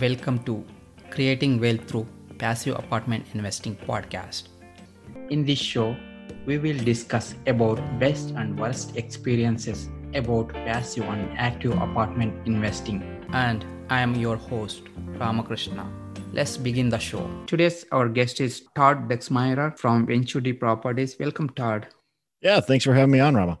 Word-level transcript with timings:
Welcome 0.00 0.42
to 0.44 0.64
Creating 1.10 1.60
Wealth 1.60 1.86
Through 1.86 2.08
Passive 2.38 2.76
Apartment 2.76 3.26
Investing 3.34 3.76
podcast. 3.76 4.48
In 5.30 5.44
this 5.44 5.58
show, 5.58 5.94
we 6.46 6.58
will 6.58 6.78
discuss 6.78 7.34
about 7.46 7.78
best 8.00 8.30
and 8.30 8.58
worst 8.58 8.96
experiences 8.96 9.88
about 10.14 10.48
passive 10.48 11.04
and 11.04 11.38
active 11.38 11.72
apartment 11.72 12.34
investing. 12.46 13.02
And 13.32 13.64
I 13.88 14.00
am 14.00 14.16
your 14.16 14.36
host, 14.36 14.82
Ramakrishna. 15.18 15.88
Let's 16.32 16.56
begin 16.56 16.88
the 16.88 16.98
show. 16.98 17.30
Today's 17.46 17.84
our 17.92 18.08
guest 18.08 18.40
is 18.40 18.62
Todd 18.74 19.08
Dexheimer 19.08 19.78
from 19.78 20.06
Venture 20.06 20.40
D 20.40 20.54
Properties. 20.54 21.16
Welcome, 21.20 21.50
Todd. 21.50 21.86
Yeah, 22.40 22.60
thanks 22.60 22.84
for 22.84 22.94
having 22.94 23.12
me 23.12 23.20
on, 23.20 23.36
Rama 23.36 23.58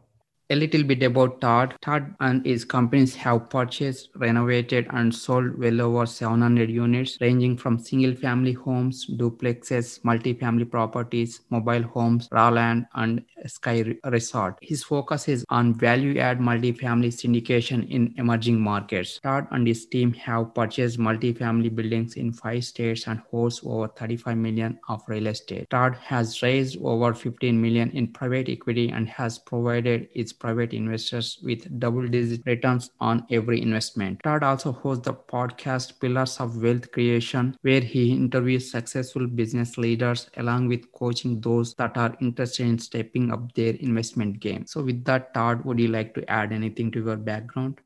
a 0.50 0.56
little 0.56 0.82
bit 0.84 1.02
about 1.02 1.40
Todd. 1.40 1.74
Todd 1.80 2.14
and 2.20 2.44
his 2.44 2.64
companies 2.64 3.14
have 3.14 3.48
purchased, 3.48 4.10
renovated, 4.16 4.86
and 4.90 5.14
sold 5.14 5.58
well 5.58 5.80
over 5.80 6.04
700 6.04 6.68
units, 6.70 7.16
ranging 7.20 7.56
from 7.56 7.78
single 7.78 8.14
family 8.14 8.52
homes, 8.52 9.06
duplexes, 9.06 10.04
multi-family 10.04 10.66
properties, 10.66 11.40
mobile 11.48 11.82
homes, 11.82 12.28
raw 12.30 12.50
land, 12.50 12.86
and 12.94 13.24
sky 13.46 13.94
resort. 14.04 14.58
His 14.60 14.84
focus 14.84 15.28
is 15.28 15.44
on 15.48 15.74
value 15.74 16.18
add 16.18 16.40
multi-family 16.40 17.08
syndication 17.08 17.88
in 17.90 18.14
emerging 18.18 18.60
markets. 18.60 19.20
Todd 19.22 19.46
and 19.50 19.66
his 19.66 19.86
team 19.86 20.12
have 20.12 20.54
purchased 20.54 20.98
multi-family 20.98 21.70
buildings 21.70 22.16
in 22.16 22.32
five 22.32 22.64
states 22.64 23.06
and 23.06 23.20
holds 23.30 23.62
over 23.64 23.88
35 23.88 24.36
million 24.36 24.78
of 24.88 25.02
real 25.08 25.26
estate. 25.26 25.70
Todd 25.70 25.96
has 26.02 26.42
raised 26.42 26.76
over 26.82 27.14
15 27.14 27.60
million 27.60 27.90
in 27.92 28.08
private 28.08 28.50
equity 28.50 28.90
and 28.90 29.08
has 29.08 29.38
provided 29.38 30.08
its 30.14 30.33
private 30.34 30.74
investors 30.74 31.38
with 31.42 31.78
double 31.80 32.06
digit 32.06 32.42
returns 32.46 32.90
on 33.00 33.26
every 33.30 33.62
investment. 33.62 34.20
Todd 34.22 34.42
also 34.42 34.72
hosts 34.72 35.04
the 35.06 35.14
podcast 35.14 36.00
Pillars 36.00 36.38
of 36.40 36.62
Wealth 36.62 36.90
Creation, 36.92 37.56
where 37.62 37.80
he 37.80 38.12
interviews 38.12 38.70
successful 38.70 39.26
business 39.26 39.78
leaders 39.78 40.28
along 40.36 40.68
with 40.68 40.90
coaching 40.92 41.40
those 41.40 41.74
that 41.74 41.96
are 41.96 42.16
interested 42.20 42.66
in 42.66 42.78
stepping 42.78 43.32
up 43.32 43.54
their 43.54 43.74
investment 43.74 44.40
game. 44.40 44.66
So, 44.66 44.82
with 44.82 45.04
that, 45.04 45.32
Todd, 45.34 45.64
would 45.64 45.78
you 45.80 45.88
like 45.88 46.14
to 46.14 46.30
add 46.30 46.52
anything 46.52 46.90
to 46.92 47.04
your 47.04 47.16
background? 47.16 47.80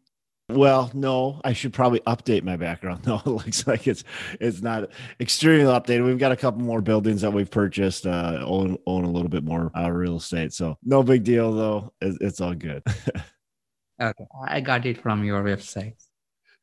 Well, 0.51 0.91
no, 0.95 1.43
I 1.45 1.53
should 1.53 1.75
probably 1.75 2.01
update 2.01 2.43
my 2.43 2.57
background. 2.57 3.03
No, 3.07 3.17
it 3.17 3.27
looks 3.27 3.67
like 3.67 3.87
it's 3.87 4.05
it's 4.41 4.63
not 4.63 4.91
extremely 5.21 5.67
updated. 5.67 6.05
We've 6.07 6.19
got 6.19 6.33
a 6.33 6.37
couple 6.37 6.63
more 6.63 6.81
buildings 6.81 7.21
that 7.23 7.33
we've 7.33 7.51
purchased, 7.51 8.07
uh, 8.07 8.43
own 8.47 8.79
own 8.87 9.05
a 9.05 9.11
little 9.11 9.29
bit 9.29 9.45
more 9.45 9.71
uh, 9.77 9.91
real 9.91 10.17
estate. 10.17 10.53
So 10.55 10.79
no 10.83 11.03
big 11.03 11.25
deal 11.25 11.53
though. 11.53 11.93
It's, 12.01 12.19
it's 12.21 12.41
all 12.41 12.55
good. 12.55 12.83
okay, 14.01 14.27
I 14.47 14.61
got 14.61 14.87
it 14.87 15.03
from 15.03 15.25
your 15.25 15.43
website. 15.43 15.95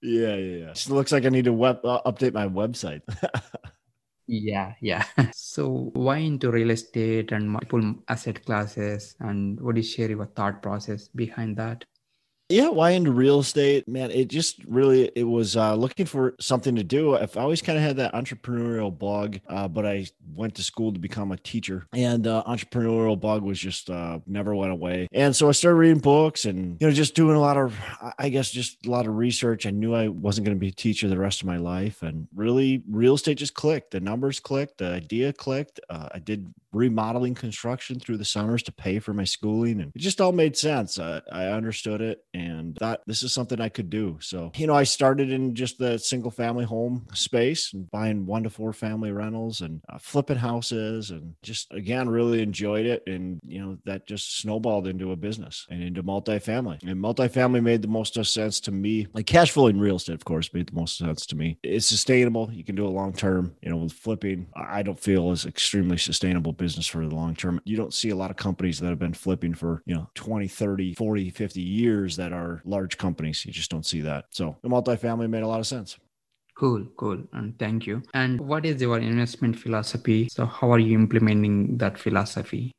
Yeah, 0.02 0.36
yeah, 0.36 0.58
yeah. 0.58 0.72
It 0.72 0.89
looks 0.89 1.11
like 1.11 1.25
I 1.25 1.30
need 1.30 1.45
to 1.45 1.53
web 1.53 1.80
uh, 1.83 2.02
update 2.06 2.33
my 2.33 2.47
website. 2.47 3.02
yeah, 4.28 4.73
yeah. 4.81 5.06
So 5.33 5.91
why 5.94 6.17
into 6.17 6.52
real 6.52 6.72
estate 6.72 7.31
and 7.31 7.50
multiple 7.50 7.95
asset 8.08 8.45
classes, 8.45 9.16
and 9.19 9.59
what 9.61 9.78
is 9.78 9.89
share 9.91 10.09
your 10.09 10.25
thought 10.25 10.61
process 10.61 11.08
behind 11.08 11.58
that? 11.58 11.86
Yeah, 12.47 12.69
why 12.69 12.91
into 12.91 13.11
real 13.11 13.39
estate, 13.39 13.88
man? 13.88 14.11
It 14.11 14.27
just 14.27 14.63
really 14.65 15.11
it 15.15 15.23
was 15.23 15.57
uh, 15.57 15.73
looking 15.73 16.05
for 16.05 16.35
something 16.39 16.75
to 16.75 16.83
do. 16.83 17.17
I've 17.17 17.35
always 17.38 17.59
kind 17.59 17.75
of 17.75 17.83
had 17.83 17.97
that 17.97 18.13
entrepreneurial 18.13 18.95
bug, 18.95 19.39
uh, 19.49 19.67
but 19.67 19.83
I 19.83 20.05
went 20.35 20.53
to 20.55 20.63
school 20.63 20.93
to 20.93 20.99
become 20.99 21.31
a 21.31 21.38
teacher, 21.38 21.88
and 21.91 22.27
uh, 22.27 22.43
entrepreneurial 22.45 23.19
bug 23.19 23.41
was 23.41 23.57
just 23.57 23.89
uh, 23.89 24.19
never 24.27 24.53
went 24.53 24.71
away. 24.71 25.07
And 25.11 25.35
so 25.35 25.49
I 25.49 25.53
started 25.53 25.77
reading 25.77 25.97
books 25.97 26.45
and 26.45 26.77
you 26.79 26.85
know 26.85 26.93
just 26.93 27.16
doing 27.16 27.35
a 27.35 27.41
lot 27.41 27.57
of, 27.57 27.75
I 28.19 28.29
guess, 28.29 28.51
just 28.51 28.85
a 28.85 28.91
lot 28.91 29.07
of 29.07 29.16
research. 29.16 29.66
I 29.66 29.71
knew 29.71 29.95
I 29.95 30.09
wasn't 30.09 30.45
going 30.45 30.55
to 30.55 30.61
be 30.61 30.67
a 30.67 30.71
teacher 30.71 31.07
the 31.07 31.17
rest 31.17 31.41
of 31.41 31.47
my 31.47 31.57
life, 31.57 32.03
and 32.03 32.27
really, 32.35 32.83
real 32.88 33.16
estate 33.16 33.39
just 33.39 33.55
clicked. 33.55 33.89
The 33.89 34.00
numbers 34.00 34.39
clicked, 34.39 34.78
the 34.78 34.89
idea 34.89 35.34
clicked. 35.34 35.79
Uh, 35.89 36.09
I 36.13 36.19
did 36.19 36.53
remodeling 36.75 37.34
construction 37.34 38.00
through 38.00 38.18
the 38.18 38.25
summers 38.25 38.62
to 38.63 38.72
pay 38.72 39.00
for 39.00 39.13
my 39.13 39.24
schooling, 39.24 39.80
and 39.80 39.91
it 39.96 40.00
just 40.00 40.19
all 40.19 40.34
made 40.34 40.58
sense. 40.58 41.00
I 41.00 41.47
understood 41.47 42.02
it 42.02 42.19
and 42.34 42.75
thought 42.75 43.02
this 43.08 43.24
is 43.24 43.31
something 43.31 43.62
I 43.62 43.69
could 43.69 43.90
do. 43.90 44.18
So, 44.22 44.52
you 44.56 44.68
know, 44.68 44.75
I 44.75 44.84
started 44.84 45.31
in 45.31 45.56
just 45.56 45.78
the 45.78 45.97
single 45.97 46.31
family 46.31 46.66
home 46.66 47.08
space 47.14 47.74
and 47.74 47.90
buying 47.91 48.25
one 48.25 48.44
to 48.44 48.50
four 48.50 48.74
family 48.74 49.12
rentals 49.12 49.62
and 49.62 49.81
uh, 49.90 49.97
flipping 49.97 50.38
houses 50.38 51.12
and 51.12 51.34
just 51.41 51.72
again 51.72 52.09
really 52.09 52.41
enjoyed 52.41 52.85
it. 52.85 53.03
And, 53.08 53.40
you 53.44 53.62
know, 53.62 53.78
that 53.85 54.06
just 54.06 54.40
snowballed 54.40 54.88
into 54.88 55.14
a 55.14 55.16
business 55.16 55.66
and 55.69 55.81
into 55.81 56.03
multifamily. 56.03 56.84
And 56.84 57.02
multifamily 57.02 57.64
made 57.64 57.81
the 57.81 57.88
most 57.88 58.16
sense 58.25 58.59
to 58.62 58.72
me. 58.72 59.08
Like 59.14 59.25
cash 59.25 59.52
flowing 59.52 59.80
real 59.80 59.96
estate, 59.96 60.14
of 60.14 60.25
course, 60.25 60.53
made 60.53 60.68
the 60.68 60.75
most 60.75 60.97
sense 60.97 61.25
to 61.28 61.35
me. 61.35 61.58
It's 61.64 61.85
sustainable. 61.85 62.50
You 62.52 62.64
can 62.64 62.75
do 62.75 62.85
it 62.85 62.90
long 62.90 63.14
term. 63.14 63.56
You 63.62 63.69
know, 63.69 63.78
with 63.78 63.94
flipping, 63.94 64.47
I 64.56 64.84
don't 64.84 65.00
feel 65.00 65.31
is 65.31 65.46
extremely 65.46 65.97
sustainable 65.97 66.52
business 66.52 66.65
for 66.74 67.08
the 67.08 67.16
long 67.16 67.36
term. 67.36 67.62
You 67.66 67.78
don't 67.78 67.94
see 67.94 68.09
a 68.09 68.16
lot 68.16 68.31
of 68.31 68.38
companies 68.38 68.80
that 68.80 68.90
have 68.90 69.00
been 69.00 69.14
flipping 69.14 69.53
for, 69.53 69.84
you 69.86 69.96
know, 69.96 70.09
20, 70.16 70.48
30, 70.48 70.96
40, 70.96 71.30
50 71.30 71.62
years 71.62 72.16
that 72.16 72.34
are 72.34 72.62
large 72.66 72.98
companies. 72.98 73.46
You 73.46 73.52
just 73.52 73.70
don't 73.72 73.86
see 73.86 74.02
that. 74.02 74.26
So 74.31 74.56
the 74.64 74.70
multifamily 74.70 75.30
made 75.30 75.44
a 75.44 75.48
lot 75.48 75.59
of 75.59 75.68
sense. 75.68 75.98
Cool, 76.58 76.86
cool. 76.96 77.22
And 77.34 77.58
thank 77.59 77.86
you. 77.86 78.02
And 78.14 78.40
what 78.40 78.66
is 78.66 78.81
your 78.81 78.98
investment 78.98 79.59
philosophy? 79.59 80.30
So, 80.31 80.46
how 80.46 80.72
are 80.72 80.80
you 80.80 80.98
implementing 80.98 81.78
that 81.78 81.98
philosophy? 81.98 82.72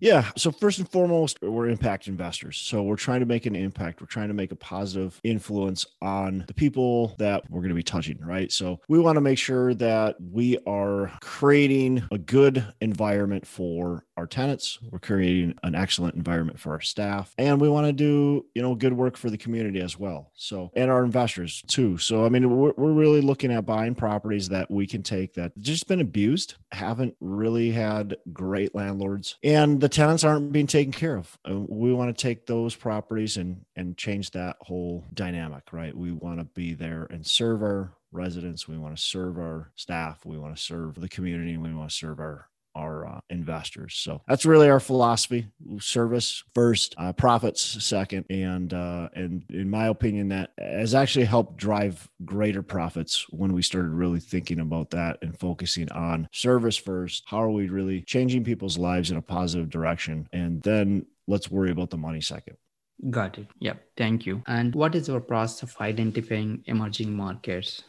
Yeah. 0.00 0.30
So 0.36 0.50
first 0.50 0.78
and 0.78 0.88
foremost, 0.88 1.38
we're 1.42 1.68
impact 1.68 2.06
investors. 2.06 2.56
So 2.56 2.82
we're 2.82 2.96
trying 2.96 3.20
to 3.20 3.26
make 3.26 3.46
an 3.46 3.56
impact. 3.56 4.00
We're 4.00 4.06
trying 4.06 4.28
to 4.28 4.34
make 4.34 4.52
a 4.52 4.56
positive 4.56 5.20
influence 5.24 5.86
on 6.00 6.44
the 6.46 6.54
people 6.54 7.14
that 7.18 7.48
we're 7.50 7.60
going 7.60 7.70
to 7.70 7.74
be 7.74 7.82
touching, 7.82 8.18
right? 8.20 8.50
So 8.52 8.80
we 8.88 8.98
want 8.98 9.16
to 9.16 9.20
make 9.20 9.38
sure 9.38 9.74
that 9.74 10.16
we 10.20 10.58
are 10.66 11.10
creating 11.20 12.02
a 12.12 12.18
good 12.18 12.64
environment 12.80 13.46
for 13.46 14.04
our 14.16 14.26
tenants. 14.26 14.78
We're 14.90 14.98
creating 14.98 15.54
an 15.62 15.74
excellent 15.74 16.16
environment 16.16 16.58
for 16.58 16.72
our 16.72 16.80
staff, 16.80 17.32
and 17.38 17.60
we 17.60 17.68
want 17.68 17.86
to 17.86 17.92
do 17.92 18.44
you 18.54 18.62
know 18.62 18.74
good 18.74 18.92
work 18.92 19.16
for 19.16 19.30
the 19.30 19.38
community 19.38 19.80
as 19.80 19.98
well. 19.98 20.32
So 20.34 20.70
and 20.74 20.90
our 20.90 21.04
investors 21.04 21.62
too. 21.68 21.98
So 21.98 22.24
I 22.24 22.28
mean, 22.28 22.50
we're, 22.50 22.72
we're 22.76 22.92
really 22.92 23.20
looking 23.20 23.52
at 23.52 23.64
buying 23.64 23.94
properties 23.94 24.48
that 24.48 24.70
we 24.70 24.86
can 24.86 25.02
take 25.02 25.34
that 25.34 25.56
just 25.58 25.86
been 25.86 26.00
abused, 26.00 26.56
haven't 26.72 27.14
really 27.20 27.70
had 27.70 28.16
great 28.32 28.74
landlords, 28.74 29.36
and 29.44 29.80
the 29.80 29.87
the 29.88 29.94
tenants 29.94 30.22
aren't 30.22 30.52
being 30.52 30.66
taken 30.66 30.92
care 30.92 31.16
of. 31.16 31.38
Uh, 31.48 31.60
we 31.60 31.94
want 31.94 32.14
to 32.14 32.22
take 32.22 32.44
those 32.44 32.74
properties 32.74 33.38
and 33.38 33.64
and 33.74 33.96
change 33.96 34.32
that 34.32 34.56
whole 34.60 35.02
dynamic, 35.14 35.72
right? 35.72 35.96
We 35.96 36.12
want 36.12 36.40
to 36.40 36.44
be 36.44 36.74
there 36.74 37.06
and 37.10 37.26
serve 37.26 37.62
our 37.62 37.94
residents. 38.12 38.68
We 38.68 38.76
want 38.76 38.94
to 38.94 39.02
serve 39.02 39.38
our 39.38 39.70
staff. 39.76 40.26
We 40.26 40.36
want 40.36 40.54
to 40.54 40.62
serve 40.62 41.00
the 41.00 41.08
community. 41.08 41.56
We 41.56 41.72
want 41.72 41.88
to 41.88 41.96
serve 41.96 42.20
our 42.20 42.48
our 42.74 43.06
uh, 43.06 43.20
investors. 43.30 43.94
So 43.96 44.22
that's 44.28 44.46
really 44.46 44.68
our 44.68 44.80
philosophy: 44.80 45.48
service 45.80 46.42
first, 46.54 46.94
uh, 46.98 47.12
profits 47.12 47.62
second, 47.84 48.26
and 48.30 48.72
uh, 48.72 49.08
and 49.14 49.44
in 49.50 49.70
my 49.70 49.86
opinion, 49.86 50.28
that 50.28 50.52
has 50.58 50.94
actually 50.94 51.26
helped 51.26 51.56
drive 51.56 52.08
greater 52.24 52.62
profits 52.62 53.26
when 53.30 53.52
we 53.52 53.62
started 53.62 53.90
really 53.90 54.20
thinking 54.20 54.60
about 54.60 54.90
that 54.90 55.18
and 55.22 55.38
focusing 55.38 55.90
on 55.92 56.28
service 56.32 56.76
first. 56.76 57.24
How 57.26 57.42
are 57.42 57.50
we 57.50 57.68
really 57.68 58.02
changing 58.02 58.44
people's 58.44 58.78
lives 58.78 59.10
in 59.10 59.16
a 59.16 59.22
positive 59.22 59.70
direction, 59.70 60.28
and 60.32 60.62
then 60.62 61.06
let's 61.26 61.50
worry 61.50 61.70
about 61.70 61.90
the 61.90 61.96
money 61.96 62.20
second. 62.20 62.56
Got 63.10 63.38
it. 63.38 63.46
Yep. 63.60 63.80
Thank 63.96 64.26
you. 64.26 64.42
And 64.46 64.74
what 64.74 64.94
is 64.96 65.06
your 65.06 65.20
process 65.20 65.62
of 65.62 65.76
identifying 65.80 66.64
emerging 66.66 67.14
markets? 67.14 67.84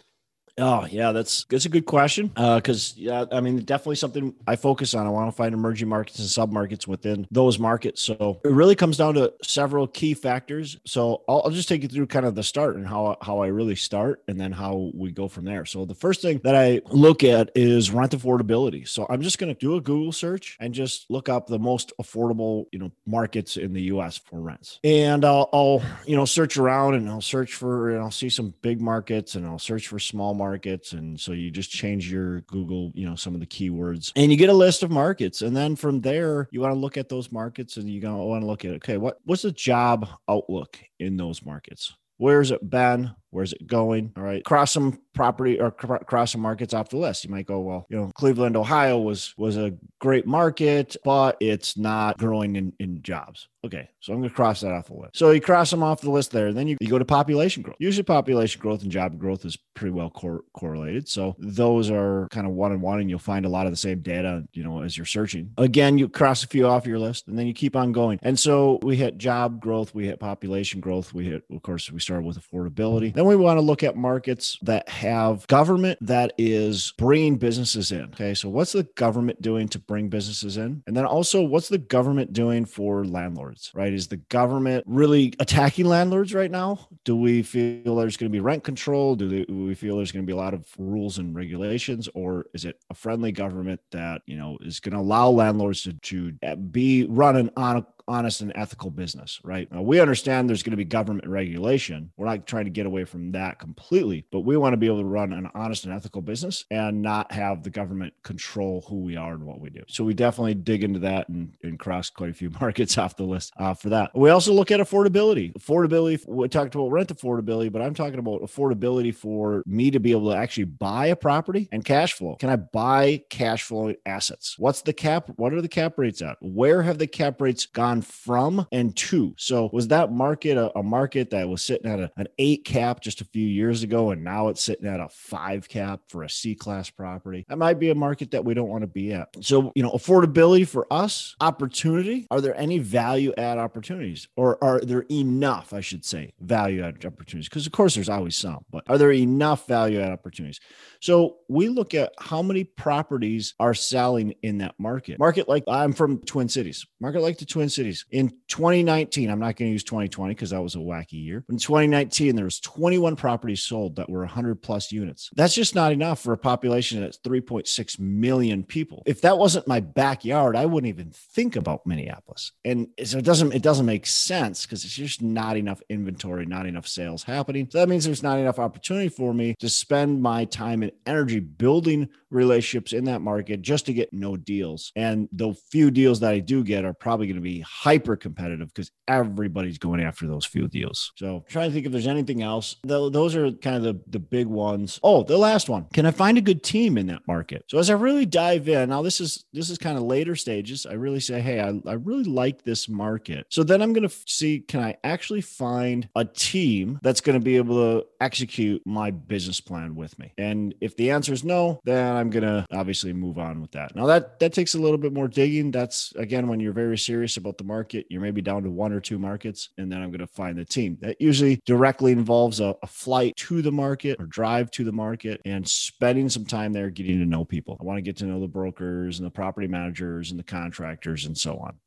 Oh 0.59 0.86
yeah, 0.90 1.12
that's 1.12 1.46
that's 1.46 1.66
a 1.66 1.70
good 1.70 1.86
question. 1.86 2.28
Because 2.28 2.94
uh, 2.94 3.02
yeah, 3.02 3.25
I 3.31 3.40
mean, 3.40 3.59
definitely 3.59 3.96
something 3.96 4.36
I 4.46 4.56
focus 4.56 4.94
on. 4.94 5.08
I 5.08 5.09
want 5.09 5.30
to 5.30 5.36
find 5.36 5.53
emerging 5.53 5.88
markets 5.88 6.20
and 6.20 6.28
sub 6.28 6.52
markets 6.52 6.88
within 6.88 7.28
those 7.31 7.58
markets. 7.59 8.02
So 8.02 8.40
it 8.44 8.52
really 8.52 8.75
comes 8.75 8.97
down 8.97 9.14
to 9.16 9.34
several 9.44 9.88
key 9.88 10.14
factors. 10.14 10.78
So 10.85 11.23
I'll, 11.28 11.44
I'll, 11.46 11.52
just 11.52 11.70
take 11.70 11.84
you 11.84 11.90
through 11.90 12.08
kind 12.08 12.26
of 12.26 12.35
the 12.35 12.44
start 12.44 12.76
and 12.76 12.88
how 12.88 13.17
how 13.22 13.40
I 13.40 13.47
really 13.47 13.76
start, 13.76 14.23
and 14.28 14.40
then 14.40 14.52
how 14.52 14.91
we 14.94 15.11
go 15.11 15.28
from 15.28 15.46
there. 15.46 15.66
So 15.66 15.85
the 15.85 15.96
first 15.96 16.22
thing 16.22 16.41
that 16.44 16.56
I 16.56 16.82
look 16.91 17.23
at 17.23 17.52
is 17.56 17.91
rent 17.91 18.11
affordability. 18.11 18.88
So 18.88 19.06
I'm 19.09 19.22
just 19.22 19.40
going 19.40 19.53
to 19.53 19.59
do 19.59 19.76
a 19.76 19.82
Google 19.82 20.11
search 20.11 20.58
and 20.59 20.73
just 20.73 21.09
look 21.09 21.29
up 21.29 21.47
the 21.47 21.59
most 21.59 21.94
affordable 22.02 22.66
you 22.72 22.79
know 22.79 22.91
markets 23.06 23.58
in 23.58 23.73
the 23.73 23.84
U.S. 23.84 24.17
for 24.17 24.41
rents, 24.41 24.79
and 24.84 25.23
I'll, 25.23 25.50
I'll 25.53 25.82
you 26.06 26.16
know 26.16 26.26
search 26.26 26.58
around 26.58 26.96
and 26.96 27.09
I'll 27.09 27.22
search 27.22 27.56
for 27.56 27.91
and 27.91 28.02
I'll 28.02 28.11
see 28.11 28.29
some 28.29 28.53
big 28.61 28.82
markets 28.82 29.35
and 29.35 29.46
I'll 29.46 29.59
search 29.59 29.88
for 29.88 30.00
small 30.00 30.34
markets 30.34 30.48
markets 30.49 30.93
and 30.93 31.19
so 31.19 31.31
you 31.31 31.51
just 31.51 31.69
change 31.69 32.11
your 32.11 32.41
google 32.41 32.91
you 32.96 33.07
know 33.07 33.16
some 33.16 33.35
of 33.35 33.40
the 33.40 33.46
keywords. 33.46 34.11
And 34.16 34.31
you 34.31 34.37
get 34.37 34.49
a 34.49 34.53
list 34.53 34.81
of 34.81 34.90
markets 34.90 35.41
and 35.43 35.55
then 35.55 35.75
from 35.75 36.01
there 36.01 36.47
you 36.51 36.61
want 36.61 36.73
to 36.73 36.79
look 36.79 36.97
at 36.97 37.07
those 37.07 37.31
markets 37.31 37.78
and 37.78 37.90
you 37.90 38.01
want 38.01 38.41
to 38.41 38.47
look 38.47 38.66
at 38.66 38.73
okay 38.75 38.97
what 38.97 39.17
what's 39.25 39.43
the 39.43 39.51
job 39.51 40.07
outlook 40.28 40.79
in 40.99 41.17
those 41.17 41.46
markets? 41.46 41.96
Where's 42.17 42.51
it 42.51 42.67
been 42.67 43.11
Where's 43.31 43.53
it 43.53 43.67
going? 43.67 44.11
All 44.17 44.23
right. 44.23 44.43
Cross 44.43 44.73
some 44.73 44.99
property 45.14 45.59
or 45.59 45.72
cr- 45.72 45.97
cross 45.97 46.31
some 46.31 46.41
markets 46.41 46.73
off 46.73 46.90
the 46.90 46.97
list. 46.97 47.23
You 47.23 47.29
might 47.29 47.46
go, 47.46 47.59
well, 47.59 47.85
you 47.90 47.97
know, 47.97 48.11
Cleveland, 48.16 48.55
Ohio 48.55 48.97
was 48.99 49.34
was 49.37 49.58
a 49.58 49.73
great 49.99 50.26
market, 50.26 50.96
but 51.03 51.37
it's 51.40 51.78
not 51.78 52.17
growing 52.17 52.55
in, 52.55 52.73
in 52.79 53.02
jobs. 53.02 53.47
Okay, 53.66 53.90
so 53.99 54.14
I'm 54.14 54.20
going 54.20 54.29
to 54.29 54.35
cross 54.35 54.61
that 54.61 54.72
off 54.72 54.87
the 54.87 54.93
list. 54.93 55.17
So 55.17 55.31
you 55.31 55.41
cross 55.41 55.70
them 55.70 55.84
off 55.84 55.99
the 55.99 56.09
list 56.09 56.31
there. 56.31 56.53
Then 56.53 56.70
you, 56.70 56.78
you 56.79 56.87
go 56.87 56.97
to 56.97 57.03
population 57.03 57.61
growth. 57.61 57.76
Usually, 57.78 58.03
population 58.03 58.61
growth 58.61 58.84
and 58.84 58.91
job 58.91 59.20
growth 59.20 59.43
is 59.43 59.58
pretty 59.75 59.91
well 59.91 60.09
cor- 60.09 60.46
correlated. 60.53 61.09
So 61.09 61.35
those 61.40 61.91
are 61.91 62.29
kind 62.32 62.47
of 62.47 62.53
one 62.53 62.72
on 62.72 62.79
one, 62.79 63.02
and 63.02 63.09
you'll 63.09 63.20
find 63.20 63.46
a 63.46 63.49
lot 63.49 63.66
of 63.66 63.73
the 63.73 63.78
same 63.78 63.99
data, 63.99 64.46
you 64.53 64.64
know, 64.64 64.82
as 64.82 64.96
you're 64.96 65.05
searching. 65.05 65.52
Again, 65.58 65.97
you 65.97 66.08
cross 66.08 66.41
a 66.43 66.47
few 66.47 66.67
off 66.67 66.87
your 66.87 66.99
list, 66.99 67.28
and 67.28 67.37
then 67.37 67.47
you 67.47 67.53
keep 67.53 67.75
on 67.75 67.91
going. 67.91 68.17
And 68.22 68.40
so 68.40 68.79
we 68.82 68.96
hit 68.96 69.17
job 69.17 69.59
growth, 69.59 69.93
we 69.93 70.05
hit 70.05 70.22
population 70.22 70.79
growth, 70.79 71.14
we 71.14 71.25
hit, 71.25 71.43
of 71.53 71.61
course, 71.61 71.91
we 71.91 71.99
started 71.99 72.25
with 72.25 72.40
affordability. 72.40 73.14
Then 73.20 73.28
we 73.28 73.36
want 73.36 73.58
to 73.58 73.62
look 73.62 73.84
at 73.84 73.98
markets 73.98 74.58
that 74.62 74.88
have 74.88 75.46
government 75.48 76.00
that 76.00 76.32
is 76.38 76.94
bringing 76.98 77.36
businesses 77.36 77.92
in. 77.92 78.04
Okay, 78.14 78.34
so 78.34 78.48
what's 78.48 78.72
the 78.72 78.84
government 78.96 79.42
doing 79.42 79.68
to 79.70 79.80
bring 79.80 80.08
businesses 80.08 80.56
in? 80.56 80.84
And 80.88 80.96
then 80.96 81.04
also, 81.04 81.42
what's 81.42 81.68
the 81.68 81.80
government 81.80 82.32
doing 82.32 82.64
for 82.64 83.04
landlords? 83.04 83.74
right? 83.74 83.92
Is 83.92 84.08
the 84.08 84.16
government 84.16 84.86
really 84.88 85.34
attacking 85.42 85.84
landlords 85.84 86.34
right 86.34 86.50
now? 86.50 86.88
Do 87.04 87.18
we 87.18 87.44
feel 87.44 87.98
there's 87.98 88.16
going 88.16 88.32
to 88.32 88.34
be 88.34 88.40
rent 88.40 88.64
control? 88.64 89.18
Do, 89.18 89.46
we 89.50 89.76
feel 89.76 89.98
there's 89.98 90.14
going 90.14 90.24
to 90.24 90.28
be 90.28 90.32
a 90.32 90.38
lot 90.38 90.54
of 90.54 90.66
rules 90.78 91.18
and 91.18 91.36
regulations? 91.36 92.08
Or 92.14 92.46
is 92.54 92.64
it 92.64 92.80
a 92.90 92.94
friendly 92.94 93.34
government 93.34 93.82
that, 93.92 94.22
you 94.28 94.38
know, 94.38 94.58
is 94.62 94.80
going 94.80 94.94
to 94.94 95.02
allow 95.02 95.28
landlords 95.28 95.82
to, 95.84 95.92
to 95.92 96.56
be 96.56 97.06
running 97.10 97.50
on 97.58 97.86
honest 98.09 98.41
and 98.41 98.52
ethical 98.56 98.90
business, 98.90 99.40
right? 99.44 99.72
Now, 99.72 99.82
we 99.82 100.00
understand 100.00 100.50
there's 100.50 100.64
going 100.64 100.72
to 100.72 100.78
be 100.78 100.84
government 100.84 101.28
regulation. 101.28 102.11
We're 102.17 102.26
not 102.26 102.47
trying 102.47 102.66
to 102.66 102.72
get 102.72 102.85
away 102.85 103.06
from 103.06 103.32
that 103.34 103.59
completely, 103.59 104.26
but 104.32 104.41
we 104.41 104.58
want 104.58 104.73
to 104.73 104.78
be 104.78 104.88
able 104.88 105.00
to 105.00 105.06
run 105.06 105.32
an 105.32 105.50
honest 105.53 105.85
and 105.85 105.94
ethical 105.94 106.22
business 106.22 106.66
and 106.72 107.02
not 107.02 107.32
have 107.32 107.64
the 107.64 107.70
government 107.70 108.14
control 108.23 108.84
who 108.90 108.97
we 108.97 109.16
are 109.16 109.34
and 109.34 109.46
what 109.46 109.59
we 109.61 109.70
do. 109.70 109.84
So 109.88 110.03
we 110.03 110.14
definitely 110.14 110.56
dig 110.56 110.84
into 110.84 111.00
that 111.00 111.29
and, 111.29 111.53
and 111.64 111.78
cross 111.78 112.09
quite 112.09 112.32
a 112.32 112.34
few 112.34 112.50
markets 112.61 112.97
off 112.97 113.16
the 113.16 113.23
list 113.23 113.53
uh, 113.58 113.73
for 113.73 113.90
that. 113.90 114.11
We 114.16 114.32
also 114.32 114.53
look 114.53 114.72
at 114.72 114.79
affordability. 114.79 115.53
Affordability, 115.53 116.28
we 116.28 116.47
talked 116.50 116.73
about 116.73 116.91
rent 116.91 117.16
affordability, 117.16 117.72
but 117.72 117.82
I'm 117.82 117.94
talking 117.94 118.20
about 118.20 118.41
affordability 118.41 119.14
for 119.14 119.64
me 119.66 119.91
to 119.91 120.00
be 120.00 120.11
able 120.11 120.32
to 120.32 120.38
actually 120.38 120.66
buy 120.66 121.08
a 121.08 121.16
property 121.16 121.70
and 121.72 121.85
cash 121.85 122.14
flow. 122.14 122.35
Can 122.35 122.50
I 122.50 122.56
buy 122.56 123.23
cash 123.29 123.64
flow 123.64 123.94
assets? 124.06 124.58
What's 124.58 124.82
the 124.82 124.94
cap? 124.94 125.29
What 125.35 125.53
are 125.53 125.61
the 125.61 125.67
cap 125.67 125.97
rates 125.97 126.22
at? 126.22 126.38
Where 126.41 126.82
have 126.82 126.97
the 126.97 127.08
cap 127.08 127.40
rates 127.41 127.66
gone 127.66 127.98
gone 127.99 128.01
from 128.01 128.67
and 128.72 128.96
to. 128.96 129.34
So 129.37 129.69
was 129.72 129.87
that 129.90 130.11
market 130.11 130.57
a, 130.57 130.78
a 130.78 130.84
market 130.84 131.29
that 131.31 131.47
was 131.47 131.61
sitting 131.61 131.90
at 131.90 131.99
a, 131.99 132.11
an 132.17 132.28
eight 132.37 132.66
cap 132.66 133.01
just 133.01 133.22
a 133.22 133.25
few 133.25 133.46
years 133.46 133.84
ago, 133.84 134.11
and 134.11 134.23
now 134.23 134.49
it's 134.49 134.63
sitting 134.63 134.87
at 134.87 134.99
a 134.99 135.09
five 135.09 135.67
cap 135.67 136.01
for 136.07 136.23
a 136.23 136.29
C 136.29 136.55
class 136.55 136.90
property? 136.90 137.46
That 137.49 137.57
might 137.57 137.79
be 137.79 137.90
a 137.90 137.96
market 137.96 138.31
that 138.31 138.43
we 138.43 138.53
don't 138.53 138.69
want 138.69 138.81
to 138.81 138.87
be 138.87 139.13
at. 139.13 139.29
So 139.41 139.72
you 139.75 139.84
know, 139.84 139.91
affordability 139.91 140.67
for 140.67 140.87
us, 140.91 141.35
opportunity. 141.41 142.28
Are 142.31 142.41
there 142.41 142.57
any 142.59 142.79
value 142.79 143.34
add 143.37 143.57
opportunities, 143.57 144.28
or 144.35 144.63
are 144.63 144.79
there 144.81 145.05
enough? 145.11 145.73
I 145.73 145.81
should 145.81 146.05
say 146.05 146.34
value 146.40 146.84
add 146.84 147.05
opportunities, 147.05 147.49
because 147.49 147.66
of 147.66 147.72
course 147.72 147.96
there's 147.96 148.09
always 148.09 148.37
some, 148.37 148.66
but 148.72 148.84
are 148.87 148.97
there 148.97 149.11
enough 149.11 149.67
value 149.67 149.99
add 149.99 150.11
opportunities? 150.11 150.59
So 151.01 151.37
we 151.47 151.69
look 151.69 151.93
at 151.93 152.13
how 152.19 152.41
many 152.41 152.63
properties 152.63 153.53
are 153.59 153.73
selling 153.73 154.35
in 154.43 154.59
that 154.59 154.75
market. 154.78 155.19
Market 155.19 155.47
like 155.47 155.63
I'm 155.67 155.93
from 155.93 156.19
Twin 156.19 156.49
Cities. 156.49 156.85
Market 156.99 157.22
like 157.22 157.37
the 157.37 157.46
Twin 157.46 157.69
Cities 157.69 157.89
in 158.12 158.30
2019, 158.47 159.30
I'm 159.30 159.40
not 159.40 159.56
going 159.56 159.70
to 159.70 159.74
use 159.74 159.84
2020 159.84 160.34
because 160.34 160.50
that 160.52 160.62
was 160.62 160.76
a 160.76 160.80
wacky 160.80 161.24
year. 161.24 161.44
In 161.50 161.58
2019, 161.58 162.36
there 162.36 162.46
was 162.46 162.59
21 162.59 163.16
properties 163.16 163.64
sold 163.64 163.96
that 163.96 164.09
were 164.09 164.20
100 164.20 164.62
plus 164.62 164.91
units. 164.91 165.30
That's 165.36 165.53
just 165.53 165.76
not 165.76 165.91
enough 165.91 166.20
for 166.20 166.34
a 166.34 166.38
population 166.38 167.02
that's 167.02 167.20
3.6 167.20 168.00
million 168.00 168.64
people. 168.64 169.03
If 169.06 169.22
that 169.22 169.38
wasn't 169.38 169.68
my 169.68 169.80
backyard, 169.80 170.56
I 170.56 170.66
wouldn't 170.66 170.90
even 170.90 171.12
think 171.12 171.56
about 171.56 171.86
Minneapolis. 171.86 172.52
And 172.66 172.88
so 173.03 173.18
it 173.18 173.26
doesn't 173.26 173.53
it 173.53 173.64
doesn't 173.64 173.86
make 173.86 174.06
sense 174.06 174.66
because 174.66 174.84
it's 174.84 174.94
just 174.94 175.22
not 175.22 175.58
enough 175.58 175.82
inventory, 175.90 176.46
not 176.46 176.66
enough 176.66 176.88
sales 176.88 177.24
happening. 177.24 177.68
So 177.72 177.80
that 177.80 177.90
means 177.90 178.06
there's 178.06 178.24
not 178.24 178.40
enough 178.40 178.59
opportunity 178.59 179.09
for 179.09 179.34
me 179.34 179.56
to 179.59 179.70
spend 179.70 180.22
my 180.22 180.46
time 180.46 180.84
and 180.84 180.92
energy 181.06 181.40
building 181.40 182.09
relationships 182.32 182.94
in 182.94 183.06
that 183.06 183.22
market 183.22 183.62
just 183.62 183.85
to 183.88 183.94
get 183.94 184.14
no 184.14 184.38
deals. 184.38 184.92
And 184.96 185.28
the 185.32 185.53
few 185.72 185.92
deals 185.92 186.20
that 186.20 186.32
I 186.32 186.40
do 186.40 186.64
get 186.64 186.85
are 186.85 186.94
probably 186.94 187.28
going 187.28 187.35
to 187.35 187.42
be 187.42 187.62
hyper 187.79 188.17
competitive 188.17 188.67
because 188.67 188.91
everybody's 189.08 189.78
going 189.78 190.02
after 190.02 190.28
those 190.28 190.46
few 190.46 190.67
deals. 190.67 191.14
So 191.16 191.46
trying 191.47 191.70
to 191.70 191.73
think 191.73 191.85
if 191.85 191.93
there's 191.93 192.08
anything 192.08 192.41
else. 192.41 192.76
Those 192.84 193.37
are 193.37 193.52
kind 193.53 193.78
of 193.78 193.84
the, 193.84 194.02
the 194.08 194.20
big 194.20 194.47
ones. 194.47 194.99
Oh, 195.02 195.23
the 195.23 195.37
last 195.37 195.70
one. 195.70 195.85
Can 195.93 196.05
I 196.05 196.11
find 196.11 196.37
a 196.37 196.41
good 196.41 196.61
team 196.61 196.97
in 196.97 197.08
that 197.08 197.26
market? 197.26 197.64
So 197.70 197.78
as 197.78 197.90
I 197.90 197.93
really 197.93 198.26
dive 198.26 198.67
in, 198.67 198.90
now 198.90 199.02
this 199.02 199.22
is 199.22 199.46
this 199.53 199.70
is 199.70 199.78
kind 199.78 199.97
of 199.97 200.03
later 200.03 200.35
stages. 200.35 200.85
I 200.85 200.93
really 200.93 201.22
say, 201.22 201.40
hey, 201.40 201.61
I, 201.61 201.79
I 201.90 201.93
really 201.93 202.26
like 202.26 202.64
this 202.64 202.90
market. 202.90 203.46
So 203.49 203.64
then 203.64 203.82
I'm 203.82 203.93
to 204.09 204.16
see, 204.25 204.59
can 204.59 204.82
I 204.82 204.97
actually 205.05 205.41
find 205.41 206.09
a 206.16 206.25
team 206.25 206.99
that's 207.02 207.22
to 207.40 207.43
be 207.43 207.55
able 207.55 207.75
to 207.75 208.08
execute 208.20 208.82
my 208.85 209.11
business 209.11 209.61
plan 209.61 209.96
with 209.96 210.20
me? 210.20 210.34
And 210.37 210.75
if 210.82 210.97
the 210.97 211.11
answer 211.11 211.32
is 211.32 211.46
no, 211.46 211.79
then 211.85 212.17
I'm 212.17 212.29
to 212.43 212.66
obviously 212.73 213.14
move 213.14 213.37
on 213.37 213.61
with 213.61 213.72
that. 213.72 213.96
Now 213.96 214.05
that 214.08 214.40
that 214.40 214.52
takes 214.52 214.75
a 214.75 214.79
little 214.79 214.97
bit 214.97 215.14
more 215.14 215.29
digging. 215.29 215.72
That's 215.72 216.14
again 216.17 216.49
when 216.49 216.59
you're 216.59 216.73
very 216.73 216.97
serious 216.97 217.37
about 217.37 217.58
the 217.59 217.64
market, 217.64 218.08
you're 218.09 218.22
maybe 218.22 218.41
down 218.41 218.64
to 218.64 218.72
one 218.72 218.91
or 218.91 219.00
two 219.00 219.20
markets, 219.20 219.70
and 219.78 219.91
then 219.91 220.02
I'm 220.02 220.09
going 220.09 220.20
to 220.20 220.28
find 220.28 220.58
the 220.58 220.66
team. 220.66 220.97
That 221.02 221.22
usually 221.22 221.61
directly 221.66 222.11
involves 222.11 222.59
a, 222.59 222.76
a 222.82 222.88
flight 222.88 223.35
to 223.38 223.61
the 223.61 223.72
market 223.72 224.17
or 224.20 224.26
drive 224.26 224.72
to 224.72 224.84
the 224.84 224.91
market 224.91 225.40
and 225.46 225.67
spending 225.67 226.29
some 226.29 226.46
time 226.46 226.73
there 226.73 226.90
getting 226.90 227.20
to 227.20 227.26
know 227.26 227.46
people. 227.46 227.78
I 227.79 227.84
want 227.84 227.97
to 227.97 228.02
get 228.02 228.17
to 228.17 228.26
know 228.26 228.40
the 228.40 228.47
brokers 228.47 229.20
and 229.20 229.28
the 229.28 229.32
property 229.32 229.67
managers 229.67 230.32
and 230.32 230.40
the 230.40 230.44
contractors 230.44 231.26
and 231.26 231.38
so 231.38 231.58
on. 231.58 231.78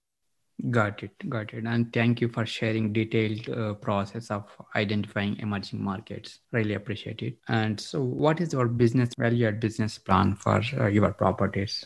Got 0.70 1.02
it, 1.02 1.28
got 1.28 1.52
it. 1.54 1.64
And 1.64 1.92
thank 1.92 2.20
you 2.20 2.28
for 2.28 2.46
sharing 2.46 2.92
detailed 2.92 3.48
uh, 3.48 3.74
process 3.74 4.30
of 4.30 4.44
identifying 4.76 5.38
emerging 5.40 5.82
markets. 5.82 6.38
Really 6.52 6.74
appreciate 6.74 7.22
it. 7.22 7.38
And 7.48 7.80
so, 7.80 8.00
what 8.00 8.40
is 8.40 8.52
your 8.52 8.69
business 8.69 9.08
value 9.19 9.48
add 9.48 9.58
business 9.58 9.98
plan 9.98 10.36
for 10.36 10.62
uh, 10.78 10.86
your 10.86 11.12
properties? 11.14 11.84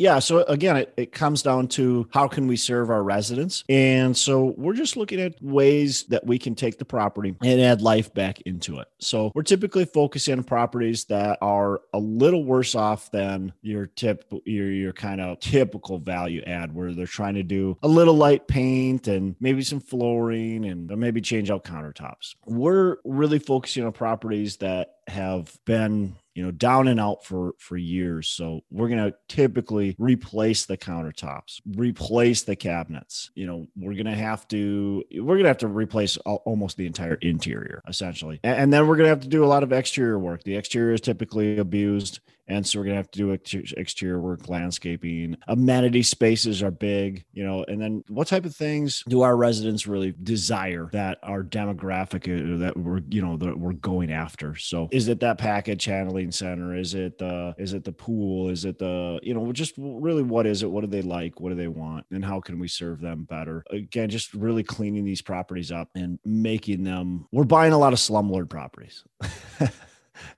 Yeah. 0.00 0.18
So 0.18 0.44
again, 0.44 0.78
it, 0.78 0.94
it 0.96 1.12
comes 1.12 1.42
down 1.42 1.68
to 1.68 2.08
how 2.10 2.26
can 2.26 2.46
we 2.46 2.56
serve 2.56 2.88
our 2.88 3.02
residents? 3.02 3.64
And 3.68 4.16
so 4.16 4.54
we're 4.56 4.72
just 4.72 4.96
looking 4.96 5.20
at 5.20 5.34
ways 5.42 6.04
that 6.04 6.26
we 6.26 6.38
can 6.38 6.54
take 6.54 6.78
the 6.78 6.86
property 6.86 7.36
and 7.42 7.60
add 7.60 7.82
life 7.82 8.14
back 8.14 8.40
into 8.42 8.78
it. 8.78 8.88
So 8.98 9.30
we're 9.34 9.42
typically 9.42 9.84
focusing 9.84 10.38
on 10.38 10.44
properties 10.44 11.04
that 11.06 11.36
are 11.42 11.82
a 11.92 11.98
little 11.98 12.44
worse 12.44 12.74
off 12.74 13.10
than 13.10 13.52
your 13.60 13.88
tip, 13.88 14.24
your, 14.46 14.70
your 14.72 14.94
kind 14.94 15.20
of 15.20 15.38
typical 15.40 15.98
value 15.98 16.42
add 16.46 16.74
where 16.74 16.94
they're 16.94 17.06
trying 17.06 17.34
to 17.34 17.42
do 17.42 17.76
a 17.82 17.88
little 17.88 18.14
light 18.14 18.48
paint 18.48 19.06
and 19.06 19.36
maybe 19.38 19.60
some 19.60 19.80
flooring 19.80 20.64
and 20.64 20.88
maybe 20.96 21.20
change 21.20 21.50
out 21.50 21.64
countertops. 21.64 22.36
We're 22.46 22.96
really 23.04 23.38
focusing 23.38 23.84
on 23.84 23.92
properties 23.92 24.56
that 24.58 24.94
have 25.08 25.58
been 25.66 26.16
you 26.34 26.42
know 26.42 26.50
down 26.50 26.88
and 26.88 27.00
out 27.00 27.24
for 27.24 27.54
for 27.58 27.76
years. 27.76 28.28
So 28.28 28.60
we're 28.70 28.88
going 28.88 29.10
to 29.10 29.14
typically 29.28 29.96
replace 29.98 30.66
the 30.66 30.76
countertops 30.76 31.60
replace 31.76 32.42
the 32.42 32.56
cabinets. 32.56 33.30
You 33.34 33.46
know 33.46 33.66
we're 33.76 33.94
going 33.94 34.06
to 34.06 34.14
have 34.14 34.46
to 34.48 35.04
we're 35.12 35.34
going 35.34 35.44
to 35.44 35.48
have 35.48 35.58
to 35.58 35.68
replace 35.68 36.16
almost 36.18 36.76
the 36.76 36.86
entire 36.86 37.14
interior 37.14 37.82
essentially. 37.88 38.40
And 38.42 38.72
then 38.72 38.86
we're 38.86 38.96
going 38.96 39.06
to 39.06 39.10
have 39.10 39.20
to 39.20 39.28
do 39.28 39.44
a 39.44 39.46
lot 39.46 39.62
of 39.62 39.72
exterior 39.72 40.18
work. 40.18 40.44
The 40.44 40.56
exterior 40.56 40.94
is 40.94 41.00
typically 41.00 41.58
abused 41.58 42.20
and 42.50 42.66
so 42.66 42.78
we're 42.78 42.86
going 42.86 42.94
to 42.94 42.98
have 42.98 43.10
to 43.12 43.18
do 43.18 43.30
exterior 43.76 44.18
work, 44.18 44.48
landscaping, 44.48 45.36
amenity 45.46 46.02
spaces 46.02 46.62
are 46.62 46.72
big, 46.72 47.24
you 47.32 47.44
know, 47.44 47.64
and 47.68 47.80
then 47.80 48.02
what 48.08 48.26
type 48.26 48.44
of 48.44 48.54
things 48.54 49.04
do 49.08 49.22
our 49.22 49.36
residents 49.36 49.86
really 49.86 50.12
desire 50.22 50.90
that 50.92 51.18
our 51.22 51.44
demographic 51.44 52.26
uh, 52.26 52.58
that 52.58 52.76
we're, 52.76 53.00
you 53.08 53.22
know, 53.22 53.36
that 53.36 53.56
we're 53.56 53.72
going 53.72 54.12
after? 54.12 54.56
So 54.56 54.88
is 54.90 55.06
it 55.06 55.20
that 55.20 55.38
package 55.38 55.84
handling 55.84 56.32
center? 56.32 56.74
Is 56.74 56.94
it 56.94 57.18
the, 57.18 57.54
is 57.56 57.72
it 57.72 57.84
the 57.84 57.92
pool? 57.92 58.48
Is 58.48 58.64
it 58.64 58.80
the, 58.80 59.20
you 59.22 59.32
know, 59.32 59.52
just 59.52 59.74
really 59.78 60.24
what 60.24 60.44
is 60.44 60.64
it? 60.64 60.70
What 60.70 60.80
do 60.80 60.88
they 60.88 61.02
like? 61.02 61.40
What 61.40 61.50
do 61.50 61.54
they 61.54 61.68
want? 61.68 62.04
And 62.10 62.24
how 62.24 62.40
can 62.40 62.58
we 62.58 62.66
serve 62.66 63.00
them 63.00 63.24
better? 63.24 63.62
Again, 63.70 64.10
just 64.10 64.34
really 64.34 64.64
cleaning 64.64 65.04
these 65.04 65.22
properties 65.22 65.70
up 65.70 65.88
and 65.94 66.18
making 66.24 66.82
them, 66.82 67.28
we're 67.30 67.44
buying 67.44 67.72
a 67.72 67.78
lot 67.78 67.92
of 67.92 68.00
slumlord 68.00 68.48
properties. 68.48 69.04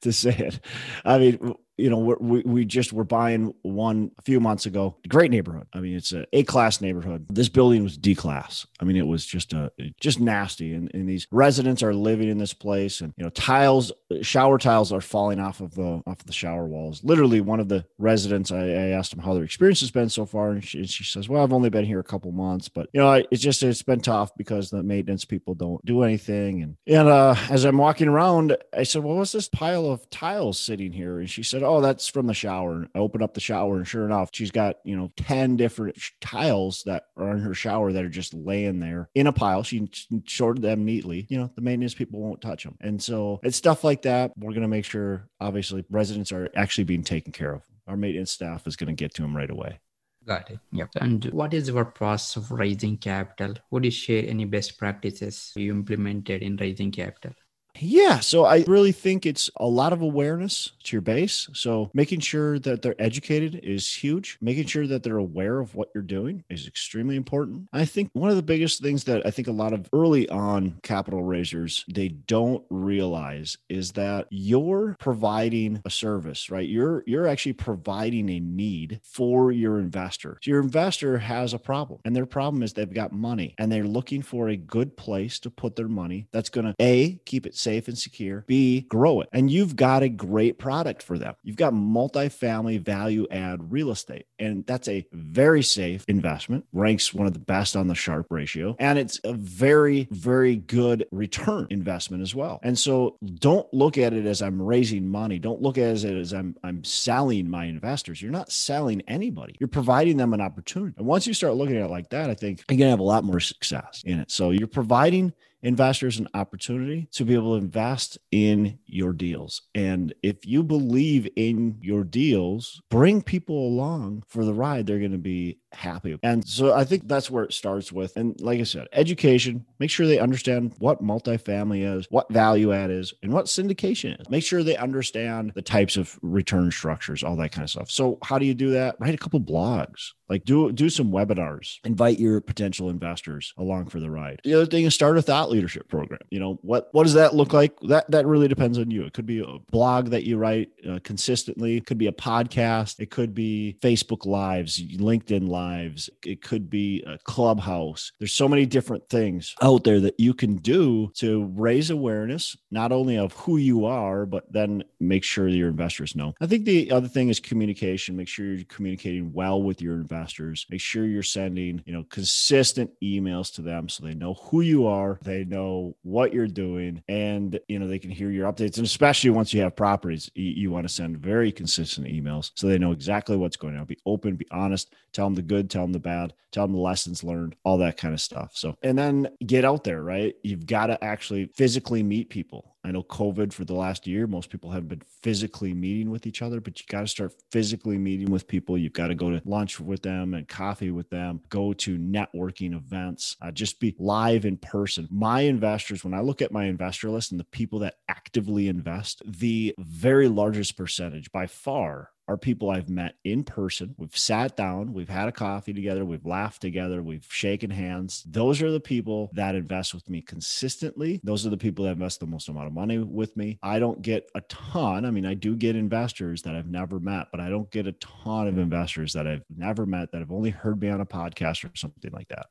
to 0.00 0.12
say 0.12 0.34
it. 0.36 0.60
I 1.04 1.18
mean, 1.18 1.54
you 1.78 1.88
know, 1.88 1.98
we 1.98 2.42
we 2.44 2.64
just 2.64 2.92
were 2.92 3.04
buying 3.04 3.54
one 3.62 4.10
a 4.18 4.22
few 4.22 4.40
months 4.40 4.66
ago. 4.66 4.96
Great 5.08 5.30
neighborhood. 5.30 5.66
I 5.72 5.80
mean, 5.80 5.96
it's 5.96 6.12
a 6.12 6.26
A 6.32 6.42
class 6.44 6.80
neighborhood. 6.80 7.26
This 7.30 7.48
building 7.48 7.82
was 7.82 7.96
D 7.96 8.14
class. 8.14 8.66
I 8.80 8.84
mean, 8.84 8.96
it 8.96 9.06
was 9.06 9.24
just 9.24 9.52
a 9.52 9.72
just 10.00 10.20
nasty. 10.20 10.74
And, 10.74 10.90
and 10.94 11.08
these 11.08 11.26
residents 11.30 11.82
are 11.82 11.94
living 11.94 12.28
in 12.28 12.38
this 12.38 12.52
place, 12.52 13.00
and 13.00 13.14
you 13.16 13.24
know, 13.24 13.30
tiles, 13.30 13.90
shower 14.20 14.58
tiles 14.58 14.92
are 14.92 15.00
falling 15.00 15.40
off 15.40 15.60
of 15.60 15.74
the 15.74 16.02
off 16.06 16.20
of 16.20 16.26
the 16.26 16.32
shower 16.32 16.66
walls. 16.66 17.02
Literally, 17.04 17.40
one 17.40 17.60
of 17.60 17.68
the 17.68 17.84
residents, 17.98 18.52
I, 18.52 18.64
I 18.64 18.88
asked 18.88 19.12
them 19.12 19.24
how 19.24 19.34
their 19.34 19.44
experience 19.44 19.80
has 19.80 19.90
been 19.90 20.10
so 20.10 20.26
far, 20.26 20.50
and 20.50 20.62
she, 20.62 20.86
she 20.86 21.04
says, 21.04 21.28
"Well, 21.28 21.42
I've 21.42 21.52
only 21.52 21.70
been 21.70 21.86
here 21.86 22.00
a 22.00 22.04
couple 22.04 22.32
months, 22.32 22.68
but 22.68 22.88
you 22.92 23.00
know, 23.00 23.22
it's 23.30 23.42
just 23.42 23.62
it's 23.62 23.82
been 23.82 24.00
tough 24.00 24.30
because 24.36 24.68
the 24.68 24.82
maintenance 24.82 25.24
people 25.24 25.54
don't 25.54 25.84
do 25.86 26.02
anything." 26.02 26.62
And 26.62 26.76
and 26.86 27.08
uh, 27.08 27.34
as 27.48 27.64
I'm 27.64 27.78
walking 27.78 28.08
around, 28.08 28.56
I 28.76 28.82
said, 28.82 29.02
"Well, 29.02 29.16
what's 29.16 29.32
this 29.32 29.48
pile 29.48 29.86
of 29.86 30.08
tiles 30.10 30.58
sitting 30.58 30.92
here?" 30.92 31.18
And 31.18 31.30
she 31.30 31.42
said, 31.42 31.61
"Oh, 31.62 31.80
that's 31.80 32.08
from 32.08 32.26
the 32.26 32.34
shower." 32.34 32.86
I 32.94 32.98
open 32.98 33.22
up 33.22 33.34
the 33.34 33.40
shower, 33.40 33.76
and 33.76 33.86
sure 33.86 34.04
enough, 34.04 34.30
she's 34.32 34.50
got 34.50 34.76
you 34.84 34.96
know 34.96 35.12
ten 35.16 35.56
different 35.56 35.96
tiles 36.20 36.82
that 36.86 37.04
are 37.16 37.30
in 37.30 37.38
her 37.40 37.54
shower 37.54 37.92
that 37.92 38.04
are 38.04 38.08
just 38.08 38.34
laying 38.34 38.80
there 38.80 39.08
in 39.14 39.26
a 39.26 39.32
pile. 39.32 39.62
She 39.62 39.88
sorted 40.26 40.62
them 40.62 40.84
neatly. 40.84 41.26
You 41.28 41.38
know, 41.38 41.50
the 41.54 41.62
maintenance 41.62 41.94
people 41.94 42.20
won't 42.20 42.40
touch 42.40 42.64
them, 42.64 42.76
and 42.80 43.02
so 43.02 43.40
it's 43.42 43.56
stuff 43.56 43.84
like 43.84 44.02
that. 44.02 44.32
We're 44.36 44.54
gonna 44.54 44.68
make 44.68 44.84
sure, 44.84 45.28
obviously, 45.40 45.84
residents 45.90 46.32
are 46.32 46.48
actually 46.54 46.84
being 46.84 47.04
taken 47.04 47.32
care 47.32 47.54
of. 47.54 47.62
Our 47.86 47.96
maintenance 47.96 48.30
staff 48.30 48.66
is 48.66 48.76
going 48.76 48.94
to 48.94 49.00
get 49.00 49.14
to 49.14 49.22
them 49.22 49.36
right 49.36 49.50
away. 49.50 49.80
Got 50.24 50.50
it. 50.50 50.60
Yep. 50.70 50.90
And 51.00 51.24
what 51.26 51.52
is 51.52 51.68
your 51.68 51.84
process 51.84 52.36
of 52.36 52.52
raising 52.52 52.96
capital? 52.96 53.54
Would 53.70 53.84
you 53.84 53.90
share 53.90 54.24
any 54.26 54.44
best 54.44 54.78
practices 54.78 55.52
you 55.56 55.72
implemented 55.72 56.42
in 56.42 56.56
raising 56.56 56.92
capital? 56.92 57.32
Yeah. 57.80 58.20
So 58.20 58.44
I 58.44 58.64
really 58.66 58.92
think 58.92 59.24
it's 59.26 59.50
a 59.56 59.66
lot 59.66 59.92
of 59.92 60.02
awareness 60.02 60.72
to 60.84 60.96
your 60.96 61.00
base. 61.00 61.48
So 61.54 61.90
making 61.94 62.20
sure 62.20 62.58
that 62.60 62.82
they're 62.82 63.00
educated 63.00 63.60
is 63.62 63.92
huge. 63.92 64.38
Making 64.40 64.66
sure 64.66 64.86
that 64.86 65.02
they're 65.02 65.16
aware 65.16 65.58
of 65.58 65.74
what 65.74 65.88
you're 65.94 66.02
doing 66.02 66.44
is 66.50 66.66
extremely 66.66 67.16
important. 67.16 67.68
I 67.72 67.84
think 67.84 68.10
one 68.12 68.30
of 68.30 68.36
the 68.36 68.42
biggest 68.42 68.82
things 68.82 69.04
that 69.04 69.26
I 69.26 69.30
think 69.30 69.48
a 69.48 69.52
lot 69.52 69.72
of 69.72 69.88
early 69.92 70.28
on 70.28 70.78
capital 70.82 71.22
raisers 71.22 71.84
they 71.92 72.08
don't 72.08 72.64
realize 72.70 73.56
is 73.68 73.92
that 73.92 74.26
you're 74.30 74.96
providing 74.98 75.80
a 75.84 75.90
service, 75.90 76.50
right? 76.50 76.68
You're 76.68 77.02
you're 77.06 77.26
actually 77.26 77.54
providing 77.54 78.28
a 78.30 78.40
need 78.40 79.00
for 79.02 79.50
your 79.50 79.78
investor. 79.78 80.38
So 80.42 80.50
your 80.50 80.60
investor 80.60 81.18
has 81.18 81.54
a 81.54 81.58
problem 81.58 82.00
and 82.04 82.14
their 82.14 82.26
problem 82.26 82.62
is 82.62 82.72
they've 82.72 82.92
got 82.92 83.12
money 83.12 83.54
and 83.58 83.72
they're 83.72 83.84
looking 83.84 84.22
for 84.22 84.48
a 84.48 84.56
good 84.56 84.96
place 84.96 85.38
to 85.40 85.50
put 85.50 85.76
their 85.76 85.88
money 85.88 86.28
that's 86.32 86.50
going 86.50 86.66
to 86.66 86.74
A 86.80 87.18
keep 87.24 87.46
it 87.46 87.56
safe 87.62 87.88
and 87.88 87.96
secure, 87.96 88.44
B, 88.46 88.82
grow 88.82 89.20
it. 89.20 89.28
And 89.32 89.50
you've 89.50 89.76
got 89.76 90.02
a 90.02 90.08
great 90.08 90.58
product 90.58 91.02
for 91.02 91.18
them. 91.18 91.34
You've 91.42 91.56
got 91.56 91.72
multifamily 91.72 92.80
value 92.80 93.26
add 93.30 93.72
real 93.72 93.90
estate. 93.90 94.26
And 94.38 94.66
that's 94.66 94.88
a 94.88 95.06
very 95.12 95.62
safe 95.62 96.04
investment, 96.08 96.64
ranks 96.72 97.14
one 97.14 97.26
of 97.26 97.32
the 97.32 97.38
best 97.38 97.76
on 97.76 97.86
the 97.86 97.94
Sharpe 97.94 98.26
ratio. 98.30 98.76
And 98.78 98.98
it's 98.98 99.20
a 99.24 99.32
very, 99.32 100.08
very 100.10 100.56
good 100.56 101.06
return 101.12 101.66
investment 101.70 102.22
as 102.22 102.34
well. 102.34 102.60
And 102.62 102.78
so 102.78 103.16
don't 103.34 103.72
look 103.72 103.98
at 103.98 104.12
it 104.12 104.26
as 104.26 104.42
I'm 104.42 104.60
raising 104.60 105.08
money. 105.08 105.38
Don't 105.38 105.62
look 105.62 105.78
at 105.78 106.04
it 106.04 106.04
as 106.04 106.32
I'm, 106.32 106.56
I'm 106.64 106.82
selling 106.84 107.48
my 107.48 107.66
investors. 107.66 108.20
You're 108.20 108.32
not 108.32 108.50
selling 108.50 109.02
anybody. 109.08 109.54
You're 109.60 109.68
providing 109.68 110.16
them 110.16 110.34
an 110.34 110.40
opportunity. 110.40 110.94
And 110.98 111.06
once 111.06 111.26
you 111.26 111.34
start 111.34 111.54
looking 111.54 111.76
at 111.76 111.84
it 111.84 111.90
like 111.90 112.10
that, 112.10 112.30
I 112.30 112.34
think 112.34 112.64
you're 112.68 112.78
going 112.78 112.86
to 112.86 112.90
have 112.90 113.00
a 113.00 113.04
lot 113.04 113.24
more 113.24 113.40
success 113.40 114.02
in 114.04 114.18
it. 114.18 114.30
So 114.30 114.50
you're 114.50 114.66
providing 114.66 115.32
investors 115.62 116.18
an 116.18 116.28
opportunity 116.34 117.08
to 117.12 117.24
be 117.24 117.34
able 117.34 117.56
to 117.56 117.64
invest 117.64 118.18
in 118.30 118.78
your 118.86 119.12
deals. 119.12 119.62
And 119.74 120.12
if 120.22 120.46
you 120.46 120.62
believe 120.62 121.28
in 121.36 121.78
your 121.80 122.04
deals, 122.04 122.82
bring 122.90 123.22
people 123.22 123.66
along 123.66 124.24
for 124.28 124.44
the 124.44 124.54
ride. 124.54 124.86
They're 124.86 124.98
going 124.98 125.12
to 125.12 125.18
be 125.18 125.58
happy. 125.72 126.18
And 126.22 126.46
so 126.46 126.74
I 126.74 126.84
think 126.84 127.08
that's 127.08 127.30
where 127.30 127.44
it 127.44 127.52
starts 127.52 127.92
with. 127.92 128.16
And 128.16 128.38
like 128.40 128.60
I 128.60 128.64
said, 128.64 128.88
education, 128.92 129.64
make 129.82 129.90
sure 129.90 130.06
they 130.06 130.20
understand 130.20 130.72
what 130.78 131.02
multifamily 131.02 131.98
is, 131.98 132.06
what 132.08 132.32
value 132.32 132.72
add 132.72 132.88
is, 132.88 133.12
and 133.20 133.32
what 133.32 133.46
syndication 133.46 134.20
is. 134.20 134.30
Make 134.30 134.44
sure 134.44 134.62
they 134.62 134.76
understand 134.76 135.50
the 135.56 135.60
types 135.60 135.96
of 135.96 136.20
return 136.22 136.70
structures, 136.70 137.24
all 137.24 137.34
that 137.34 137.50
kind 137.50 137.64
of 137.64 137.70
stuff. 137.70 137.90
So 137.90 138.18
how 138.22 138.38
do 138.38 138.46
you 138.46 138.54
do 138.54 138.70
that? 138.70 138.94
Write 139.00 139.14
a 139.14 139.18
couple 139.18 139.40
blogs. 139.40 140.12
Like 140.32 140.46
do 140.46 140.72
do 140.72 140.88
some 140.88 141.10
webinars. 141.10 141.76
Invite 141.84 142.18
your 142.18 142.40
potential 142.40 142.88
investors 142.88 143.52
along 143.58 143.88
for 143.88 144.00
the 144.00 144.10
ride. 144.10 144.40
The 144.44 144.54
other 144.54 144.64
thing 144.64 144.86
is 144.86 144.94
start 144.94 145.18
a 145.18 145.22
thought 145.22 145.50
leadership 145.50 145.88
program. 145.88 146.20
You 146.30 146.40
know 146.40 146.58
what 146.62 146.88
what 146.92 147.02
does 147.02 147.12
that 147.14 147.34
look 147.34 147.52
like? 147.52 147.78
That 147.82 148.10
that 148.10 148.26
really 148.26 148.48
depends 148.48 148.78
on 148.78 148.90
you. 148.90 149.04
It 149.04 149.12
could 149.12 149.26
be 149.26 149.40
a 149.40 149.58
blog 149.70 150.08
that 150.08 150.24
you 150.24 150.38
write 150.38 150.70
uh, 150.88 151.00
consistently. 151.04 151.76
It 151.76 151.84
could 151.84 151.98
be 151.98 152.06
a 152.06 152.12
podcast. 152.12 152.98
It 152.98 153.10
could 153.10 153.34
be 153.34 153.76
Facebook 153.82 154.24
lives, 154.24 154.82
LinkedIn 154.96 155.48
lives. 155.48 156.08
It 156.24 156.40
could 156.40 156.70
be 156.70 157.04
a 157.06 157.18
clubhouse. 157.18 158.12
There's 158.18 158.32
so 158.32 158.48
many 158.48 158.64
different 158.64 159.10
things 159.10 159.54
out 159.60 159.71
there 159.78 160.00
that 160.00 160.18
you 160.18 160.34
can 160.34 160.56
do 160.56 161.10
to 161.16 161.50
raise 161.54 161.90
awareness, 161.90 162.56
not 162.70 162.92
only 162.92 163.18
of 163.18 163.32
who 163.32 163.56
you 163.56 163.84
are, 163.84 164.26
but 164.26 164.52
then 164.52 164.84
make 165.00 165.24
sure 165.24 165.48
your 165.48 165.68
investors 165.68 166.14
know. 166.16 166.34
I 166.40 166.46
think 166.46 166.64
the 166.64 166.90
other 166.90 167.08
thing 167.08 167.28
is 167.28 167.40
communication. 167.40 168.16
Make 168.16 168.28
sure 168.28 168.46
you're 168.46 168.64
communicating 168.64 169.32
well 169.32 169.62
with 169.62 169.80
your 169.80 169.94
investors. 169.94 170.66
Make 170.70 170.80
sure 170.80 171.04
you're 171.04 171.22
sending, 171.22 171.82
you 171.86 171.92
know, 171.92 172.04
consistent 172.04 172.90
emails 173.02 173.52
to 173.54 173.62
them 173.62 173.88
so 173.88 174.04
they 174.04 174.14
know 174.14 174.34
who 174.34 174.60
you 174.60 174.86
are, 174.86 175.18
they 175.22 175.44
know 175.44 175.96
what 176.02 176.32
you're 176.32 176.46
doing, 176.46 177.02
and 177.08 177.58
you 177.68 177.78
know, 177.78 177.88
they 177.88 177.98
can 177.98 178.10
hear 178.10 178.30
your 178.30 178.50
updates. 178.50 178.76
And 178.76 178.86
especially 178.86 179.30
once 179.30 179.52
you 179.52 179.62
have 179.62 179.76
properties, 179.76 180.30
you, 180.34 180.50
you 180.50 180.70
want 180.70 180.86
to 180.86 180.92
send 180.92 181.18
very 181.18 181.52
consistent 181.52 182.06
emails 182.06 182.50
so 182.54 182.66
they 182.66 182.78
know 182.78 182.92
exactly 182.92 183.36
what's 183.36 183.56
going 183.56 183.76
on. 183.76 183.84
Be 183.84 183.98
open, 184.06 184.36
be 184.36 184.46
honest, 184.50 184.94
tell 185.12 185.26
them 185.26 185.34
the 185.34 185.42
good, 185.42 185.70
tell 185.70 185.82
them 185.82 185.92
the 185.92 185.98
bad, 185.98 186.32
tell 186.50 186.66
them 186.66 186.74
the 186.74 186.80
lessons 186.80 187.24
learned, 187.24 187.56
all 187.64 187.78
that 187.78 187.96
kind 187.96 188.14
of 188.14 188.20
stuff. 188.20 188.52
So, 188.54 188.76
and 188.82 188.98
then 188.98 189.28
get 189.44 189.61
out 189.64 189.84
there, 189.84 190.02
right? 190.02 190.34
You've 190.42 190.66
got 190.66 190.86
to 190.86 191.02
actually 191.02 191.46
physically 191.46 192.02
meet 192.02 192.30
people. 192.30 192.76
I 192.84 192.90
know 192.90 193.04
COVID 193.04 193.52
for 193.52 193.64
the 193.64 193.74
last 193.74 194.08
year, 194.08 194.26
most 194.26 194.50
people 194.50 194.70
have 194.72 194.88
been 194.88 195.02
physically 195.22 195.72
meeting 195.72 196.10
with 196.10 196.26
each 196.26 196.42
other, 196.42 196.60
but 196.60 196.80
you 196.80 196.86
got 196.88 197.02
to 197.02 197.06
start 197.06 197.32
physically 197.52 197.96
meeting 197.96 198.30
with 198.30 198.48
people. 198.48 198.76
You've 198.76 198.92
got 198.92 199.06
to 199.08 199.14
go 199.14 199.30
to 199.30 199.40
lunch 199.44 199.78
with 199.78 200.02
them 200.02 200.34
and 200.34 200.48
coffee 200.48 200.90
with 200.90 201.08
them, 201.08 201.40
go 201.48 201.72
to 201.74 201.96
networking 201.96 202.74
events, 202.74 203.36
uh, 203.40 203.52
just 203.52 203.78
be 203.78 203.94
live 203.98 204.44
in 204.44 204.56
person. 204.56 205.06
My 205.12 205.42
investors, 205.42 206.02
when 206.02 206.14
I 206.14 206.20
look 206.20 206.42
at 206.42 206.50
my 206.50 206.64
investor 206.64 207.08
list 207.08 207.30
and 207.30 207.38
the 207.38 207.44
people 207.44 207.78
that 207.80 207.98
actively 208.08 208.66
invest, 208.66 209.22
the 209.24 209.74
very 209.78 210.28
largest 210.28 210.76
percentage 210.76 211.30
by 211.30 211.46
far 211.46 212.10
are 212.32 212.36
people 212.38 212.70
I've 212.70 212.88
met 212.88 213.14
in 213.24 213.44
person. 213.44 213.94
We've 213.98 214.16
sat 214.16 214.56
down, 214.56 214.92
we've 214.92 215.08
had 215.08 215.28
a 215.28 215.32
coffee 215.32 215.72
together, 215.72 216.04
we've 216.04 216.26
laughed 216.26 216.62
together, 216.62 217.02
we've 217.02 217.26
shaken 217.28 217.70
hands. 217.70 218.24
Those 218.26 218.62
are 218.62 218.70
the 218.70 218.80
people 218.80 219.30
that 219.34 219.54
invest 219.54 219.94
with 219.94 220.08
me 220.08 220.22
consistently. 220.22 221.20
Those 221.22 221.46
are 221.46 221.50
the 221.50 221.56
people 221.56 221.84
that 221.84 221.92
invest 221.92 222.20
the 222.20 222.26
most 222.26 222.48
amount 222.48 222.66
of 222.66 222.72
money 222.72 222.98
with 222.98 223.36
me. 223.36 223.58
I 223.62 223.78
don't 223.78 224.02
get 224.02 224.30
a 224.34 224.40
ton. 224.42 225.04
I 225.04 225.10
mean, 225.10 225.26
I 225.26 225.34
do 225.34 225.54
get 225.54 225.76
investors 225.76 226.42
that 226.42 226.54
I've 226.56 226.70
never 226.70 226.98
met, 226.98 227.28
but 227.30 227.40
I 227.40 227.48
don't 227.48 227.70
get 227.70 227.86
a 227.86 227.92
ton 227.92 228.48
of 228.48 228.54
mm. 228.54 228.62
investors 228.62 229.12
that 229.12 229.26
I've 229.26 229.44
never 229.54 229.86
met 229.86 230.10
that 230.12 230.18
have 230.18 230.32
only 230.32 230.50
heard 230.50 230.80
me 230.80 230.88
on 230.88 231.00
a 231.00 231.06
podcast 231.06 231.64
or 231.64 231.70
something 231.76 232.12
like 232.12 232.28
that. 232.28 232.46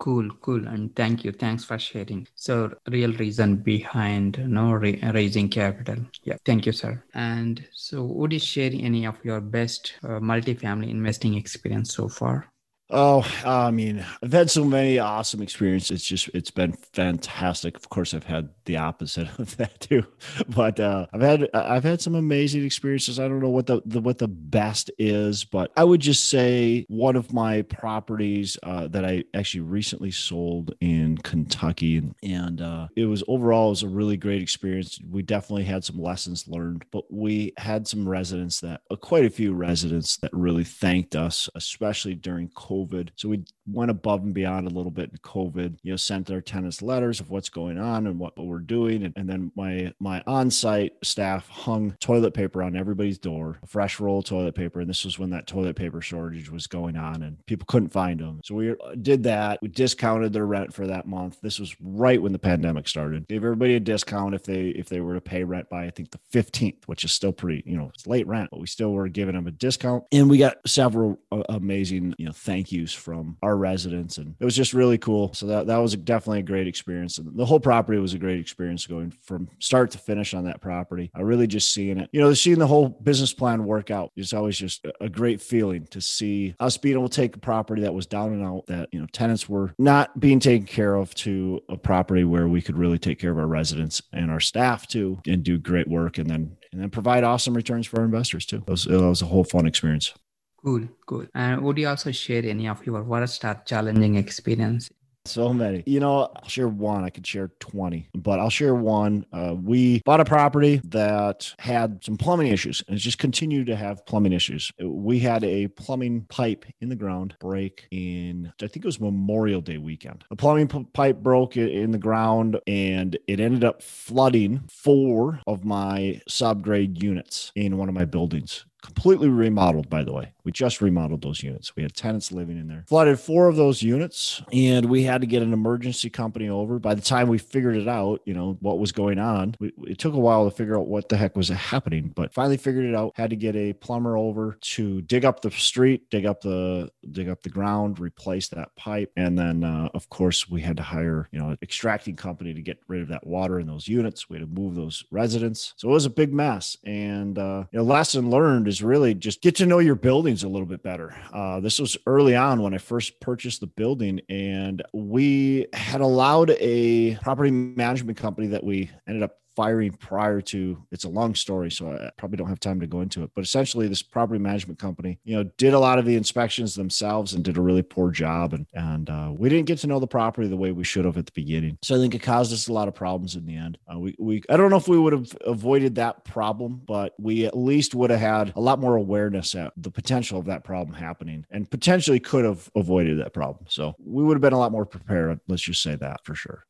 Cool, 0.00 0.30
cool, 0.40 0.66
and 0.66 0.96
thank 0.96 1.24
you. 1.24 1.32
Thanks 1.32 1.62
for 1.62 1.78
sharing. 1.78 2.26
So, 2.34 2.72
real 2.88 3.12
reason 3.12 3.56
behind 3.56 4.38
you 4.38 4.48
know 4.48 4.72
raising 4.72 5.50
capital. 5.50 5.98
Yeah, 6.24 6.38
thank 6.46 6.64
you, 6.64 6.72
sir. 6.72 7.04
And 7.12 7.62
so, 7.74 8.04
would 8.04 8.32
you 8.32 8.38
share 8.38 8.70
any 8.72 9.06
of 9.06 9.22
your 9.22 9.42
best 9.42 9.92
uh, 10.02 10.18
multifamily 10.18 10.88
investing 10.88 11.34
experience 11.34 11.94
so 11.94 12.08
far? 12.08 12.50
Oh, 12.88 13.24
I 13.44 13.70
mean, 13.70 14.04
I've 14.22 14.32
had 14.32 14.50
so 14.50 14.64
many 14.64 14.98
awesome 14.98 15.42
experiences. 15.42 15.90
It's 15.90 16.04
just, 16.04 16.30
it's 16.34 16.50
been 16.50 16.72
fantastic. 16.72 17.76
Of 17.76 17.90
course, 17.90 18.14
I've 18.14 18.24
had 18.24 18.48
the 18.70 18.76
opposite 18.76 19.28
of 19.38 19.56
that 19.56 19.80
too, 19.80 20.06
but 20.48 20.78
uh, 20.78 21.06
I've 21.12 21.20
had, 21.20 21.48
I've 21.52 21.84
had 21.84 22.00
some 22.00 22.14
amazing 22.14 22.64
experiences. 22.64 23.18
I 23.18 23.26
don't 23.26 23.40
know 23.40 23.50
what 23.50 23.66
the, 23.66 23.82
the 23.84 24.00
what 24.00 24.18
the 24.18 24.28
best 24.28 24.90
is, 24.98 25.44
but 25.44 25.72
I 25.76 25.84
would 25.84 26.00
just 26.00 26.28
say 26.28 26.86
one 26.88 27.16
of 27.16 27.32
my 27.32 27.62
properties 27.62 28.56
uh, 28.62 28.86
that 28.88 29.04
I 29.04 29.24
actually 29.34 29.62
recently 29.62 30.10
sold 30.10 30.74
in 30.80 31.18
Kentucky, 31.18 32.02
and, 32.22 32.60
uh, 32.60 32.88
it 32.96 33.06
was 33.06 33.24
overall 33.26 33.68
it 33.68 33.70
was 33.70 33.82
a 33.82 33.88
really 33.88 34.16
great 34.16 34.42
experience. 34.42 35.00
We 35.08 35.22
definitely 35.22 35.64
had 35.64 35.84
some 35.84 36.00
lessons 36.00 36.46
learned, 36.46 36.84
but 36.90 37.12
we 37.12 37.52
had 37.56 37.88
some 37.88 38.08
residents 38.08 38.60
that, 38.60 38.82
uh, 38.90 38.96
quite 38.96 39.24
a 39.24 39.30
few 39.30 39.52
residents 39.54 40.16
that 40.18 40.32
really 40.32 40.64
thanked 40.64 41.16
us, 41.16 41.48
especially 41.54 42.14
during 42.14 42.48
COVID. 42.50 43.10
So 43.16 43.30
we 43.30 43.44
went 43.72 43.90
above 43.90 44.22
and 44.22 44.34
beyond 44.34 44.66
a 44.66 44.70
little 44.70 44.90
bit 44.90 45.10
in 45.10 45.18
COVID, 45.18 45.78
you 45.82 45.92
know, 45.92 45.96
sent 45.96 46.30
our 46.30 46.40
tenants 46.40 46.82
letters 46.82 47.20
of 47.20 47.30
what's 47.30 47.48
going 47.48 47.78
on 47.78 48.06
and 48.06 48.18
what, 48.18 48.34
we're 48.40 48.58
doing. 48.58 49.04
And, 49.04 49.12
and 49.16 49.28
then 49.28 49.52
my, 49.54 49.92
my 50.00 50.22
on-site 50.26 50.92
staff 51.02 51.46
hung 51.48 51.94
toilet 52.00 52.32
paper 52.32 52.62
on 52.62 52.74
everybody's 52.74 53.18
door, 53.18 53.60
fresh 53.66 54.00
roll 54.00 54.22
toilet 54.22 54.54
paper. 54.54 54.80
And 54.80 54.88
this 54.88 55.04
was 55.04 55.18
when 55.18 55.28
that 55.30 55.46
toilet 55.46 55.76
paper 55.76 56.00
shortage 56.00 56.50
was 56.50 56.66
going 56.66 56.96
on 56.96 57.22
and 57.22 57.44
people 57.44 57.66
couldn't 57.66 57.90
find 57.90 58.18
them. 58.18 58.40
So 58.42 58.54
we 58.54 58.74
did 59.02 59.24
that. 59.24 59.58
We 59.60 59.68
discounted 59.68 60.32
their 60.32 60.46
rent 60.46 60.72
for 60.72 60.86
that 60.86 61.06
month. 61.06 61.38
This 61.42 61.60
was 61.60 61.76
right 61.82 62.20
when 62.20 62.32
the 62.32 62.38
pandemic 62.38 62.88
started. 62.88 63.28
Gave 63.28 63.44
everybody 63.44 63.74
a 63.74 63.80
discount 63.80 64.34
if 64.34 64.42
they, 64.44 64.68
if 64.68 64.88
they 64.88 65.00
were 65.00 65.14
to 65.14 65.20
pay 65.20 65.44
rent 65.44 65.68
by, 65.68 65.84
I 65.84 65.90
think 65.90 66.10
the 66.10 66.20
15th, 66.32 66.84
which 66.86 67.04
is 67.04 67.12
still 67.12 67.32
pretty, 67.32 67.62
you 67.66 67.76
know, 67.76 67.90
it's 67.94 68.06
late 68.06 68.26
rent, 68.26 68.48
but 68.50 68.60
we 68.60 68.66
still 68.66 68.92
were 68.92 69.08
giving 69.08 69.34
them 69.34 69.46
a 69.46 69.50
discount. 69.50 70.04
And 70.12 70.30
we 70.30 70.38
got 70.38 70.56
several 70.66 71.20
uh, 71.30 71.42
amazing, 71.50 72.14
you 72.16 72.24
know, 72.24 72.32
thank 72.32 72.72
yous 72.72 72.94
from 72.94 73.36
our 73.42 73.56
residents. 73.60 74.18
And 74.18 74.34
it 74.40 74.44
was 74.44 74.56
just 74.56 74.74
really 74.74 74.98
cool. 74.98 75.32
So 75.34 75.46
that, 75.46 75.66
that 75.66 75.76
was 75.76 75.94
definitely 75.94 76.40
a 76.40 76.44
great 76.44 76.66
experience. 76.66 77.18
And 77.18 77.36
the 77.38 77.44
whole 77.44 77.60
property 77.60 77.98
was 77.98 78.14
a 78.14 78.18
great 78.18 78.40
experience 78.40 78.86
going 78.86 79.12
from 79.22 79.48
start 79.58 79.90
to 79.92 79.98
finish 79.98 80.34
on 80.34 80.44
that 80.44 80.60
property. 80.60 81.10
I 81.14 81.20
really 81.20 81.46
just 81.46 81.72
seeing 81.72 81.98
it, 81.98 82.10
you 82.12 82.20
know, 82.20 82.34
seeing 82.34 82.58
the 82.58 82.66
whole 82.66 82.88
business 82.88 83.32
plan 83.32 83.64
work 83.64 83.90
out 83.90 84.10
is 84.16 84.32
always 84.32 84.58
just 84.58 84.86
a 85.00 85.08
great 85.08 85.40
feeling 85.40 85.86
to 85.88 86.00
see 86.00 86.54
us 86.58 86.76
being 86.76 86.96
able 86.96 87.08
to 87.08 87.16
take 87.16 87.36
a 87.36 87.40
property 87.40 87.82
that 87.82 87.94
was 87.94 88.06
down 88.06 88.32
and 88.32 88.42
out 88.42 88.66
that, 88.66 88.88
you 88.92 89.00
know, 89.00 89.06
tenants 89.12 89.48
were 89.48 89.74
not 89.78 90.18
being 90.18 90.40
taken 90.40 90.66
care 90.66 90.96
of 90.96 91.14
to 91.14 91.60
a 91.68 91.76
property 91.76 92.24
where 92.24 92.48
we 92.48 92.62
could 92.62 92.76
really 92.76 92.98
take 92.98 93.18
care 93.18 93.30
of 93.30 93.38
our 93.38 93.46
residents 93.46 94.02
and 94.12 94.30
our 94.30 94.40
staff 94.40 94.86
too 94.88 95.20
and 95.26 95.44
do 95.44 95.58
great 95.58 95.88
work 95.88 96.18
and 96.18 96.28
then 96.28 96.56
and 96.72 96.80
then 96.80 96.90
provide 96.90 97.24
awesome 97.24 97.54
returns 97.54 97.86
for 97.86 97.98
our 97.98 98.04
investors 98.04 98.46
too. 98.46 98.58
It 98.58 98.70
was, 98.70 98.86
it 98.86 98.96
was 98.96 99.22
a 99.22 99.26
whole 99.26 99.44
fun 99.44 99.66
experience. 99.66 100.14
Cool, 100.62 100.88
cool. 101.06 101.26
And 101.34 101.62
would 101.62 101.78
you 101.78 101.88
also 101.88 102.12
share 102.12 102.44
any 102.44 102.68
of 102.68 102.84
your 102.84 103.02
worst 103.02 103.44
or 103.44 103.60
challenging 103.64 104.16
experience 104.16 104.90
so 105.26 105.52
many. 105.52 105.82
You 105.86 106.00
know, 106.00 106.30
I'll 106.34 106.48
share 106.48 106.68
one. 106.68 107.04
I 107.04 107.10
could 107.10 107.26
share 107.26 107.50
20, 107.60 108.10
but 108.14 108.38
I'll 108.38 108.50
share 108.50 108.74
one. 108.74 109.26
Uh, 109.32 109.54
we 109.54 110.00
bought 110.04 110.20
a 110.20 110.24
property 110.24 110.80
that 110.84 111.54
had 111.58 112.02
some 112.04 112.16
plumbing 112.16 112.48
issues 112.48 112.82
and 112.88 112.96
it 112.96 113.00
just 113.00 113.18
continued 113.18 113.66
to 113.66 113.76
have 113.76 114.04
plumbing 114.06 114.32
issues. 114.32 114.70
We 114.82 115.18
had 115.18 115.44
a 115.44 115.68
plumbing 115.68 116.22
pipe 116.28 116.64
in 116.80 116.88
the 116.88 116.96
ground 116.96 117.36
break 117.38 117.86
in, 117.90 118.52
I 118.62 118.66
think 118.66 118.84
it 118.84 118.86
was 118.86 119.00
Memorial 119.00 119.60
Day 119.60 119.78
weekend. 119.78 120.24
The 120.30 120.36
plumbing 120.36 120.68
p- 120.68 120.86
pipe 120.92 121.18
broke 121.18 121.56
in 121.56 121.90
the 121.90 121.98
ground 121.98 122.58
and 122.66 123.18
it 123.26 123.40
ended 123.40 123.64
up 123.64 123.82
flooding 123.82 124.62
four 124.70 125.40
of 125.46 125.64
my 125.64 126.20
subgrade 126.28 127.02
units 127.02 127.52
in 127.54 127.76
one 127.76 127.88
of 127.88 127.94
my 127.94 128.04
buildings 128.04 128.64
completely 128.80 129.28
remodeled 129.28 129.88
by 129.88 130.04
the 130.04 130.12
way. 130.12 130.32
We 130.44 130.52
just 130.52 130.80
remodeled 130.80 131.22
those 131.22 131.42
units. 131.42 131.76
We 131.76 131.82
had 131.82 131.94
tenants 131.94 132.32
living 132.32 132.58
in 132.58 132.66
there. 132.66 132.84
Flooded 132.88 133.20
four 133.20 133.48
of 133.48 133.56
those 133.56 133.82
units 133.82 134.42
and 134.52 134.86
we 134.86 135.02
had 135.02 135.20
to 135.20 135.26
get 135.26 135.42
an 135.42 135.52
emergency 135.52 136.10
company 136.10 136.48
over. 136.48 136.78
By 136.78 136.94
the 136.94 137.02
time 137.02 137.28
we 137.28 137.38
figured 137.38 137.76
it 137.76 137.88
out 137.88 138.20
you 138.24 138.34
know 138.34 138.56
what 138.60 138.78
was 138.78 138.92
going 138.92 139.18
on 139.18 139.54
we, 139.60 139.72
it 139.86 139.98
took 139.98 140.14
a 140.14 140.18
while 140.18 140.48
to 140.48 140.54
figure 140.54 140.76
out 140.78 140.86
what 140.86 141.08
the 141.08 141.16
heck 141.16 141.36
was 141.36 141.48
happening 141.48 142.12
but 142.14 142.32
finally 142.32 142.56
figured 142.56 142.84
it 142.84 142.94
out. 142.94 143.12
Had 143.14 143.30
to 143.30 143.36
get 143.36 143.56
a 143.56 143.72
plumber 143.74 144.16
over 144.16 144.56
to 144.60 145.02
dig 145.02 145.24
up 145.24 145.40
the 145.40 145.50
street 145.50 146.10
dig 146.10 146.26
up 146.26 146.40
the 146.40 146.90
dig 147.10 147.28
up 147.28 147.42
the 147.42 147.48
ground 147.48 148.00
replace 148.00 148.48
that 148.48 148.74
pipe 148.76 149.12
and 149.16 149.38
then 149.38 149.64
uh, 149.64 149.88
of 149.94 150.08
course 150.08 150.48
we 150.48 150.60
had 150.60 150.76
to 150.76 150.82
hire 150.82 151.28
you 151.32 151.38
know 151.38 151.50
an 151.50 151.58
extracting 151.62 152.16
company 152.16 152.54
to 152.54 152.62
get 152.62 152.78
rid 152.88 153.02
of 153.02 153.08
that 153.08 153.26
water 153.26 153.60
in 153.60 153.66
those 153.66 153.88
units. 153.88 154.28
We 154.28 154.38
had 154.38 154.46
to 154.46 154.60
move 154.60 154.74
those 154.74 155.04
residents. 155.10 155.74
So 155.76 155.88
it 155.88 155.92
was 155.92 156.06
a 156.06 156.10
big 156.10 156.32
mess 156.32 156.76
and 156.84 157.38
uh, 157.38 157.64
you 157.72 157.78
know 157.78 157.84
lesson 157.84 158.30
learned 158.30 158.68
is 158.70 158.82
really 158.84 159.14
just 159.14 159.42
get 159.42 159.56
to 159.56 159.66
know 159.66 159.80
your 159.80 159.96
buildings 159.96 160.44
a 160.44 160.48
little 160.48 160.66
bit 160.66 160.80
better. 160.80 161.12
Uh, 161.32 161.58
this 161.58 161.80
was 161.80 161.96
early 162.06 162.36
on 162.36 162.62
when 162.62 162.72
I 162.72 162.78
first 162.78 163.20
purchased 163.20 163.60
the 163.60 163.66
building, 163.66 164.20
and 164.28 164.80
we 164.94 165.66
had 165.72 166.00
allowed 166.00 166.50
a 166.50 167.16
property 167.16 167.50
management 167.50 168.16
company 168.16 168.46
that 168.46 168.62
we 168.62 168.88
ended 169.08 169.24
up 169.24 169.39
firing 169.56 169.92
prior 169.92 170.40
to 170.40 170.78
it's 170.90 171.04
a 171.04 171.08
long 171.08 171.34
story 171.34 171.70
so 171.70 171.90
i 171.90 172.10
probably 172.16 172.36
don't 172.36 172.48
have 172.48 172.60
time 172.60 172.80
to 172.80 172.86
go 172.86 173.00
into 173.00 173.22
it 173.22 173.30
but 173.34 173.42
essentially 173.42 173.88
this 173.88 174.02
property 174.02 174.38
management 174.38 174.78
company 174.78 175.18
you 175.24 175.34
know 175.34 175.44
did 175.56 175.74
a 175.74 175.78
lot 175.78 175.98
of 175.98 176.04
the 176.04 176.16
inspections 176.16 176.74
themselves 176.74 177.34
and 177.34 177.44
did 177.44 177.56
a 177.56 177.60
really 177.60 177.82
poor 177.82 178.10
job 178.10 178.52
and 178.52 178.66
and 178.74 179.10
uh, 179.10 179.32
we 179.36 179.48
didn't 179.48 179.66
get 179.66 179.78
to 179.78 179.86
know 179.86 179.98
the 179.98 180.06
property 180.06 180.48
the 180.48 180.56
way 180.56 180.72
we 180.72 180.84
should 180.84 181.04
have 181.04 181.16
at 181.16 181.26
the 181.26 181.32
beginning. 181.32 181.78
So 181.82 181.96
i 181.96 181.98
think 181.98 182.14
it 182.14 182.22
caused 182.22 182.52
us 182.52 182.68
a 182.68 182.72
lot 182.72 182.88
of 182.88 182.94
problems 182.94 183.36
in 183.36 183.46
the 183.46 183.56
end. 183.56 183.78
Uh, 183.92 183.98
we, 183.98 184.14
we 184.18 184.42
i 184.48 184.56
don't 184.56 184.70
know 184.70 184.76
if 184.76 184.88
we 184.88 184.98
would 184.98 185.12
have 185.12 185.36
avoided 185.46 185.94
that 185.96 186.24
problem 186.24 186.82
but 186.86 187.14
we 187.18 187.46
at 187.46 187.56
least 187.56 187.94
would 187.94 188.10
have 188.10 188.20
had 188.20 188.52
a 188.56 188.60
lot 188.60 188.78
more 188.78 188.96
awareness 188.96 189.54
at 189.54 189.72
the 189.76 189.90
potential 189.90 190.38
of 190.38 190.46
that 190.46 190.64
problem 190.64 190.94
happening 190.94 191.44
and 191.50 191.70
potentially 191.70 192.20
could 192.20 192.44
have 192.44 192.70
avoided 192.74 193.18
that 193.18 193.32
problem. 193.32 193.64
So 193.68 193.94
we 193.98 194.22
would 194.22 194.34
have 194.34 194.42
been 194.42 194.52
a 194.52 194.58
lot 194.58 194.72
more 194.72 194.86
prepared 194.86 195.40
let's 195.48 195.62
just 195.62 195.82
say 195.82 195.94
that 195.96 196.24
for 196.24 196.34
sure 196.34 196.64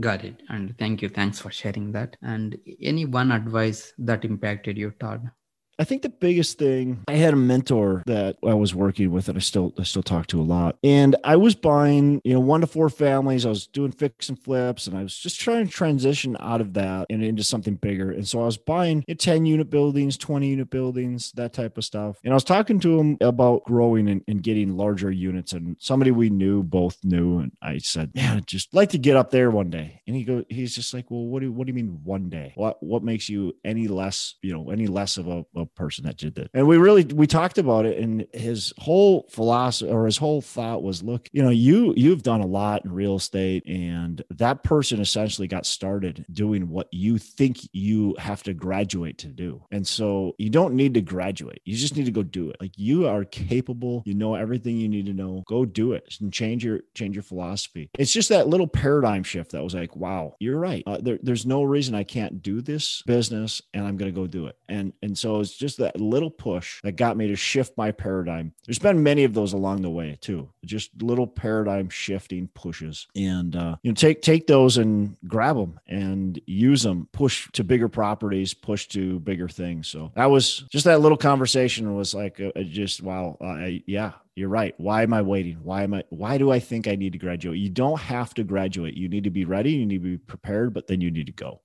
Got 0.00 0.24
it. 0.24 0.42
And 0.48 0.78
thank 0.78 1.02
you. 1.02 1.10
Thanks 1.10 1.40
for 1.40 1.50
sharing 1.50 1.92
that. 1.92 2.16
And 2.22 2.58
any 2.80 3.04
one 3.04 3.30
advice 3.30 3.92
that 3.98 4.24
impacted 4.24 4.78
you, 4.78 4.92
Todd? 4.92 5.30
I 5.78 5.84
think 5.84 6.02
the 6.02 6.08
biggest 6.08 6.58
thing 6.58 7.04
I 7.06 7.12
had 7.12 7.34
a 7.34 7.36
mentor 7.36 8.02
that 8.06 8.36
I 8.44 8.54
was 8.54 8.74
working 8.74 9.12
with 9.12 9.26
that 9.26 9.36
I 9.36 9.38
still 9.38 9.72
I 9.78 9.84
still 9.84 10.02
talk 10.02 10.26
to 10.28 10.40
a 10.40 10.42
lot. 10.42 10.76
And 10.82 11.14
I 11.22 11.36
was 11.36 11.54
buying, 11.54 12.20
you 12.24 12.34
know, 12.34 12.40
one 12.40 12.62
to 12.62 12.66
four 12.66 12.88
families. 12.88 13.46
I 13.46 13.50
was 13.50 13.68
doing 13.68 13.92
fix 13.92 14.28
and 14.28 14.38
flips 14.38 14.88
and 14.88 14.98
I 14.98 15.04
was 15.04 15.16
just 15.16 15.38
trying 15.38 15.66
to 15.66 15.72
transition 15.72 16.36
out 16.40 16.60
of 16.60 16.74
that 16.74 17.06
and 17.10 17.22
into 17.22 17.44
something 17.44 17.76
bigger. 17.76 18.10
And 18.10 18.26
so 18.26 18.42
I 18.42 18.46
was 18.46 18.56
buying 18.56 19.04
10 19.16 19.46
unit 19.46 19.70
buildings, 19.70 20.16
20 20.18 20.48
unit 20.48 20.68
buildings, 20.68 21.30
that 21.32 21.52
type 21.52 21.78
of 21.78 21.84
stuff. 21.84 22.18
And 22.24 22.32
I 22.32 22.36
was 22.36 22.44
talking 22.44 22.80
to 22.80 22.98
him 22.98 23.16
about 23.20 23.64
growing 23.64 24.08
and, 24.08 24.24
and 24.26 24.42
getting 24.42 24.76
larger 24.76 25.12
units. 25.12 25.52
And 25.52 25.76
somebody 25.78 26.10
we 26.10 26.28
knew 26.28 26.64
both 26.64 26.98
knew. 27.04 27.38
And 27.38 27.52
I 27.62 27.78
said, 27.78 28.10
Man, 28.16 28.38
I'd 28.38 28.46
just 28.48 28.74
like 28.74 28.90
to 28.90 28.98
get 28.98 29.16
up 29.16 29.30
there 29.30 29.50
one 29.50 29.70
day. 29.70 30.02
And 30.08 30.16
he 30.16 30.24
goes, 30.24 30.44
he's 30.48 30.74
just 30.74 30.92
like, 30.92 31.08
Well, 31.08 31.24
what 31.24 31.40
do 31.40 31.52
what 31.52 31.66
do 31.66 31.70
you 31.70 31.74
mean 31.74 32.00
one 32.02 32.28
day? 32.28 32.52
What 32.56 32.82
what 32.82 33.04
makes 33.04 33.28
you 33.28 33.54
any 33.64 33.86
less, 33.86 34.34
you 34.42 34.52
know, 34.52 34.70
any 34.70 34.88
less 34.88 35.16
of 35.18 35.28
a, 35.28 35.44
a 35.54 35.67
person 35.74 36.04
that 36.06 36.16
did 36.16 36.34
that. 36.36 36.50
And 36.54 36.66
we 36.66 36.76
really 36.76 37.04
we 37.04 37.26
talked 37.26 37.58
about 37.58 37.86
it, 37.86 37.98
and 37.98 38.26
his 38.32 38.72
whole 38.78 39.26
philosophy 39.30 39.90
or 39.90 40.06
his 40.06 40.16
whole 40.16 40.40
thought 40.40 40.82
was, 40.82 41.02
look, 41.02 41.28
you 41.32 41.42
know, 41.42 41.50
you 41.50 41.94
you've 41.96 42.22
done 42.22 42.40
a 42.40 42.46
lot 42.46 42.84
in 42.84 42.92
real 42.92 43.16
estate, 43.16 43.66
and 43.66 44.22
that 44.30 44.62
person 44.62 45.00
essentially 45.00 45.48
got 45.48 45.66
started 45.66 46.24
doing 46.32 46.68
what 46.68 46.88
you 46.92 47.18
think 47.18 47.58
you 47.72 48.14
have 48.18 48.42
to 48.44 48.54
graduate 48.54 49.18
to 49.18 49.28
do. 49.28 49.62
And 49.70 49.86
so 49.86 50.34
you 50.38 50.50
don't 50.50 50.74
need 50.74 50.94
to 50.94 51.00
graduate. 51.00 51.60
You 51.64 51.76
just 51.76 51.96
need 51.96 52.06
to 52.06 52.10
go 52.12 52.22
do 52.22 52.50
it. 52.50 52.56
Like 52.60 52.78
you 52.78 53.06
are 53.06 53.24
capable, 53.24 54.02
you 54.06 54.14
know 54.14 54.34
everything 54.34 54.76
you 54.76 54.88
need 54.88 55.06
to 55.06 55.14
know. 55.14 55.42
Go 55.46 55.64
do 55.64 55.92
it 55.92 56.16
and 56.20 56.32
change 56.32 56.64
your 56.64 56.80
change 56.94 57.16
your 57.16 57.22
philosophy. 57.22 57.90
It's 57.98 58.12
just 58.12 58.28
that 58.30 58.48
little 58.48 58.66
paradigm 58.66 59.22
shift 59.22 59.52
that 59.52 59.62
was 59.62 59.74
like, 59.74 59.96
wow, 59.96 60.34
you're 60.38 60.58
right. 60.58 60.82
Uh, 60.86 60.98
there, 61.00 61.18
there's 61.22 61.46
no 61.46 61.62
reason 61.62 61.94
I 61.94 62.04
can't 62.04 62.42
do 62.42 62.60
this 62.60 63.02
business, 63.06 63.60
and 63.74 63.86
I'm 63.86 63.96
going 63.96 64.12
to 64.12 64.18
go 64.18 64.26
do 64.26 64.46
it. 64.46 64.56
And 64.68 64.92
and 65.02 65.16
so 65.16 65.40
it's 65.40 65.56
just 65.58 65.78
that 65.78 66.00
little 66.00 66.30
push 66.30 66.80
that 66.82 66.92
got 66.92 67.16
me 67.16 67.28
to 67.28 67.36
shift 67.36 67.76
my 67.76 67.90
paradigm. 67.92 68.52
There's 68.66 68.78
been 68.78 69.02
many 69.02 69.24
of 69.24 69.34
those 69.34 69.52
along 69.52 69.82
the 69.82 69.90
way 69.90 70.16
too, 70.20 70.48
just 70.64 71.02
little 71.02 71.26
paradigm 71.26 71.88
shifting 71.90 72.48
pushes. 72.54 73.06
And 73.16 73.54
uh, 73.54 73.76
you 73.82 73.90
know, 73.90 73.94
take 73.94 74.22
take 74.22 74.46
those 74.46 74.76
and 74.78 75.16
grab 75.26 75.56
them 75.56 75.80
and 75.86 76.40
use 76.46 76.82
them. 76.82 77.08
Push 77.12 77.50
to 77.52 77.64
bigger 77.64 77.88
properties, 77.88 78.54
push 78.54 78.86
to 78.88 79.20
bigger 79.20 79.48
things. 79.48 79.88
So 79.88 80.12
that 80.14 80.30
was 80.30 80.60
just 80.70 80.84
that 80.84 81.00
little 81.00 81.18
conversation 81.18 81.94
was 81.94 82.14
like, 82.14 82.40
uh, 82.40 82.52
just 82.62 83.02
wow, 83.02 83.36
uh, 83.40 83.66
yeah, 83.86 84.12
you're 84.34 84.48
right. 84.48 84.74
Why 84.78 85.02
am 85.02 85.12
I 85.12 85.22
waiting? 85.22 85.58
Why 85.62 85.82
am 85.82 85.94
I 85.94 86.04
why 86.10 86.38
do 86.38 86.50
I 86.50 86.60
think 86.60 86.86
I 86.86 86.94
need 86.94 87.12
to 87.12 87.18
graduate? 87.18 87.58
You 87.58 87.70
don't 87.70 88.00
have 88.00 88.34
to 88.34 88.44
graduate. 88.44 88.96
You 88.96 89.08
need 89.08 89.24
to 89.24 89.30
be 89.30 89.44
ready, 89.44 89.72
you 89.72 89.86
need 89.86 90.02
to 90.02 90.10
be 90.10 90.18
prepared, 90.18 90.72
but 90.72 90.86
then 90.86 91.00
you 91.00 91.10
need 91.10 91.26
to 91.26 91.32
go. 91.32 91.60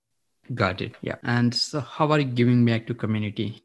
Got 0.53 0.81
it. 0.81 0.95
Yeah. 1.01 1.15
And 1.23 1.53
so 1.53 1.79
how 1.79 2.11
are 2.11 2.19
you 2.19 2.25
giving 2.25 2.65
back 2.65 2.87
to 2.87 2.93
community? 2.93 3.63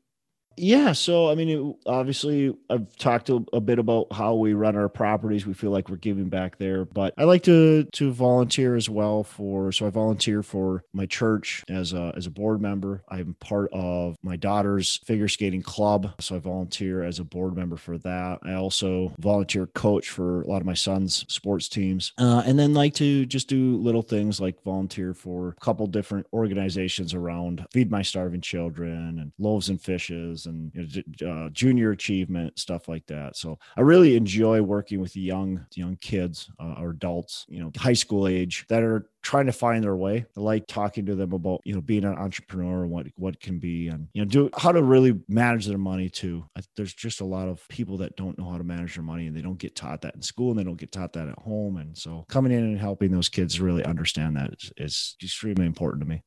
Yeah. 0.59 0.92
So, 0.92 1.31
I 1.31 1.35
mean, 1.35 1.49
it, 1.49 1.77
obviously, 1.87 2.55
I've 2.68 2.94
talked 2.97 3.31
a, 3.31 3.44
a, 3.53 3.61
bit 3.61 3.79
about 3.79 4.12
how 4.12 4.35
we 4.35 4.55
run 4.55 4.77
our 4.77 4.88
properties. 4.88 5.47
We 5.47 5.55
feel 5.55 5.71
like 5.71 5.88
we're 5.88 5.97
giving 5.97 6.29
back 6.29 6.59
there, 6.59 6.85
but 6.85 7.14
I 7.16 7.25
like 7.25 7.44
to 7.44 7.85
to 7.85 8.12
volunteer 8.12 8.75
as 8.75 8.90
well 8.90 9.23
for. 9.23 9.71
So, 9.73 9.87
I 9.87 9.90
volunteer 9.90 10.42
for 10.42 10.85
my 10.92 11.07
church 11.07 11.64
as 11.68 11.92
a 11.92 12.12
as 12.16 12.27
a 12.27 12.31
board 12.31 12.61
member. 12.61 13.03
I'm 13.09 13.35
part 13.35 13.71
of 13.73 14.16
my 14.23 14.37
daughter's 14.37 15.01
figure 15.05 15.29
skating 15.29 15.62
club, 15.62 16.14
so 16.21 16.37
I 16.37 16.38
volunteer 16.38 17.03
as 17.03 17.18
a 17.18 17.25
board 17.25 17.57
member 17.57 17.77
for 17.77 17.99
that. 17.99 18.40
I 18.42 18.55
also 18.55 19.12
volunteer 19.18 19.66
coach 19.66 20.11
for 20.11 20.42
a 20.42 20.47
lot 20.47 20.61
of 20.61 20.66
my 20.66 20.75
son's 20.75 21.25
sports 21.29 21.68
teams, 21.68 22.12
uh, 22.18 22.42
and 22.44 22.59
then 22.59 22.75
like 22.75 22.94
to 22.94 23.27
just 23.27 23.49
do 23.49 23.77
little 23.77 24.03
things 24.03 24.40
like 24.40 24.62
volunteer 24.64 25.14
for 25.14 25.51
a 25.51 25.64
couple 25.64 25.87
different 25.87 26.27
organizations 26.33 27.14
around 27.14 27.64
Feed 27.73 27.90
My 27.90 28.03
Starving 28.03 28.40
Children 28.40 29.18
and 29.18 29.33
Loaves 29.38 29.68
and 29.68 29.81
Fishes 29.81 30.47
and 30.48 30.72
you 30.74 31.02
know, 31.20 31.30
uh, 31.30 31.48
junior 31.50 31.90
achievement 31.90 32.58
stuff 32.58 32.88
like 32.88 33.06
that. 33.06 33.37
So 33.37 33.58
I 33.76 33.82
really 33.82 34.16
enjoy 34.16 34.62
working 34.62 35.00
with 35.00 35.16
young 35.16 35.64
young 35.74 35.96
kids 35.96 36.50
uh, 36.58 36.74
or 36.78 36.90
adults, 36.90 37.46
you 37.48 37.61
know, 37.61 37.70
high 37.76 37.92
school 37.92 38.26
age 38.26 38.64
that 38.68 38.82
are 38.82 39.08
trying 39.22 39.46
to 39.46 39.52
find 39.52 39.82
their 39.82 39.96
way. 39.96 40.24
I 40.37 40.40
like 40.40 40.66
talking 40.66 41.04
to 41.06 41.14
them 41.14 41.32
about, 41.32 41.61
you 41.64 41.74
know, 41.74 41.80
being 41.80 42.04
an 42.04 42.16
entrepreneur 42.16 42.82
and 42.82 42.90
what 42.90 43.06
what 43.16 43.40
can 43.40 43.58
be 43.58 43.88
and 43.88 44.08
you 44.12 44.22
know, 44.22 44.28
do 44.28 44.50
how 44.56 44.72
to 44.72 44.82
really 44.82 45.18
manage 45.28 45.66
their 45.66 45.78
money 45.78 46.08
too. 46.08 46.44
I, 46.56 46.62
there's 46.76 46.94
just 46.94 47.20
a 47.20 47.24
lot 47.24 47.48
of 47.48 47.66
people 47.68 47.98
that 47.98 48.16
don't 48.16 48.38
know 48.38 48.50
how 48.50 48.58
to 48.58 48.64
manage 48.64 48.94
their 48.94 49.04
money 49.04 49.26
and 49.26 49.37
they 49.37 49.42
don't 49.42 49.58
get 49.58 49.76
taught 49.76 50.02
that 50.02 50.14
in 50.14 50.22
school 50.22 50.50
and 50.50 50.58
they 50.58 50.64
don't 50.64 50.78
get 50.78 50.92
taught 50.92 51.12
that 51.14 51.28
at 51.28 51.38
home. 51.38 51.76
And 51.76 51.96
so 51.96 52.24
coming 52.28 52.52
in 52.52 52.64
and 52.64 52.78
helping 52.78 53.11
those 53.11 53.28
kids 53.28 53.61
really 53.61 53.84
understand 53.84 54.37
that 54.37 54.54
is, 54.54 54.72
is 54.76 55.16
extremely 55.22 55.66
important 55.66 56.02
to 56.02 56.08
me. 56.08 56.22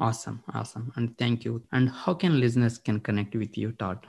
Awesome, 0.00 0.42
awesome, 0.54 0.92
and 0.96 1.16
thank 1.18 1.44
you. 1.44 1.62
And 1.72 1.90
how 1.90 2.14
can 2.14 2.40
listeners 2.40 2.78
can 2.78 3.00
connect 3.00 3.34
with 3.34 3.58
you, 3.58 3.72
Todd? 3.72 4.06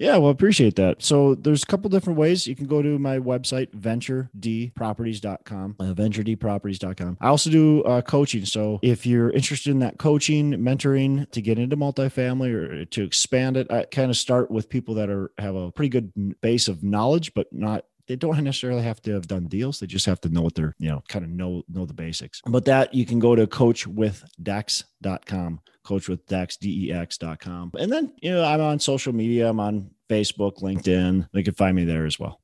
Yeah, 0.00 0.16
well, 0.16 0.30
appreciate 0.30 0.76
that. 0.76 1.02
So 1.02 1.34
there's 1.34 1.62
a 1.62 1.66
couple 1.66 1.90
different 1.90 2.18
ways. 2.18 2.46
You 2.46 2.56
can 2.56 2.66
go 2.66 2.80
to 2.80 2.98
my 2.98 3.18
website, 3.18 3.70
venturedproperties.com, 3.72 5.76
uh, 5.78 5.84
venturedproperties.com. 5.84 7.18
I 7.20 7.28
also 7.28 7.50
do 7.50 7.82
uh, 7.82 8.00
coaching. 8.00 8.46
So 8.46 8.78
if 8.82 9.04
you're 9.04 9.30
interested 9.30 9.72
in 9.72 9.80
that 9.80 9.98
coaching, 9.98 10.52
mentoring 10.52 11.30
to 11.32 11.42
get 11.42 11.58
into 11.58 11.76
multifamily 11.76 12.50
or 12.50 12.86
to 12.86 13.04
expand 13.04 13.58
it, 13.58 13.70
I 13.70 13.84
kind 13.84 14.10
of 14.10 14.16
start 14.16 14.50
with 14.50 14.70
people 14.70 14.94
that 14.94 15.10
are 15.10 15.32
have 15.36 15.54
a 15.54 15.70
pretty 15.70 15.90
good 15.90 16.40
base 16.40 16.68
of 16.68 16.82
knowledge, 16.82 17.34
but 17.34 17.48
not 17.52 17.84
they 18.10 18.16
don't 18.16 18.42
necessarily 18.42 18.82
have 18.82 19.00
to 19.02 19.12
have 19.12 19.28
done 19.28 19.46
deals. 19.46 19.78
They 19.78 19.86
just 19.86 20.06
have 20.06 20.20
to 20.22 20.28
know 20.28 20.42
what 20.42 20.56
they're, 20.56 20.74
you 20.80 20.88
know, 20.88 21.04
kind 21.06 21.24
of 21.24 21.30
know 21.30 21.62
know 21.68 21.86
the 21.86 21.94
basics. 21.94 22.42
But 22.44 22.64
that 22.64 22.92
you 22.92 23.06
can 23.06 23.20
go 23.20 23.36
to 23.36 23.46
coachwithdex.com, 23.46 25.60
coachwithdex, 25.86 26.58
D-E-X.com. 26.58 27.70
And 27.78 27.92
then, 27.92 28.12
you 28.20 28.32
know, 28.32 28.44
I'm 28.44 28.60
on 28.60 28.80
social 28.80 29.12
media. 29.12 29.48
I'm 29.48 29.60
on 29.60 29.92
Facebook, 30.08 30.60
LinkedIn. 30.60 31.28
They 31.32 31.44
can 31.44 31.54
find 31.54 31.76
me 31.76 31.84
there 31.84 32.04
as 32.04 32.18
well. 32.18 32.40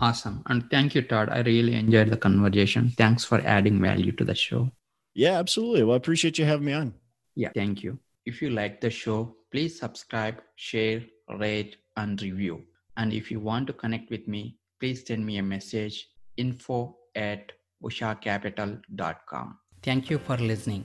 Awesome. 0.00 0.42
And 0.46 0.70
thank 0.70 0.94
you, 0.94 1.02
Todd. 1.02 1.28
I 1.28 1.40
really 1.40 1.74
enjoyed 1.74 2.08
the 2.08 2.16
conversation. 2.16 2.88
Thanks 2.96 3.22
for 3.22 3.42
adding 3.44 3.78
value 3.78 4.12
to 4.12 4.24
the 4.24 4.34
show. 4.34 4.70
Yeah, 5.12 5.38
absolutely. 5.38 5.84
Well, 5.84 5.92
I 5.92 5.98
appreciate 5.98 6.38
you 6.38 6.46
having 6.46 6.64
me 6.64 6.72
on. 6.72 6.94
Yeah, 7.34 7.50
thank 7.54 7.82
you. 7.82 7.98
If 8.24 8.40
you 8.40 8.48
like 8.48 8.80
the 8.80 8.88
show, 8.88 9.36
please 9.52 9.78
subscribe, 9.78 10.40
share, 10.56 11.02
rate, 11.38 11.76
and 11.98 12.22
review. 12.22 12.62
And 12.96 13.12
if 13.12 13.30
you 13.30 13.38
want 13.38 13.66
to 13.66 13.74
connect 13.74 14.10
with 14.10 14.26
me, 14.26 14.56
please 14.80 15.06
send 15.06 15.24
me 15.24 15.38
a 15.38 15.42
message 15.42 16.08
info 16.36 16.96
at 17.14 17.52
ushacapital.com. 17.84 19.58
Thank 19.82 20.10
you 20.10 20.18
for 20.18 20.36
listening. 20.36 20.84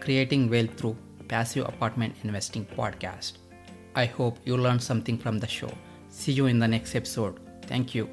Creating 0.00 0.48
Wealth 0.48 0.74
Through 0.76 0.96
Passive 1.28 1.66
Apartment 1.66 2.14
Investing 2.24 2.64
Podcast. 2.64 3.32
I 3.94 4.06
hope 4.06 4.38
you 4.44 4.56
learned 4.56 4.82
something 4.82 5.18
from 5.18 5.38
the 5.38 5.46
show. 5.46 5.72
See 6.08 6.32
you 6.32 6.46
in 6.46 6.58
the 6.58 6.68
next 6.68 6.94
episode. 6.94 7.40
Thank 7.66 7.94
you. 7.94 8.08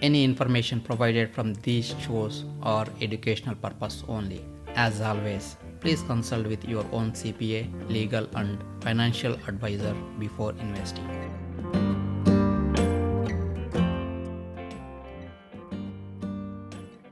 Any 0.00 0.22
information 0.24 0.80
provided 0.80 1.34
from 1.34 1.54
these 1.54 1.94
shows 2.00 2.44
are 2.62 2.86
educational 3.00 3.56
purpose 3.56 4.04
only. 4.08 4.44
As 4.74 5.00
always, 5.00 5.56
please 5.80 6.02
consult 6.02 6.46
with 6.46 6.64
your 6.64 6.84
own 6.92 7.12
CPA, 7.12 7.88
legal, 7.88 8.28
and 8.36 8.62
financial 8.80 9.34
advisor 9.48 9.94
before 10.18 10.52
investing. 10.60 11.27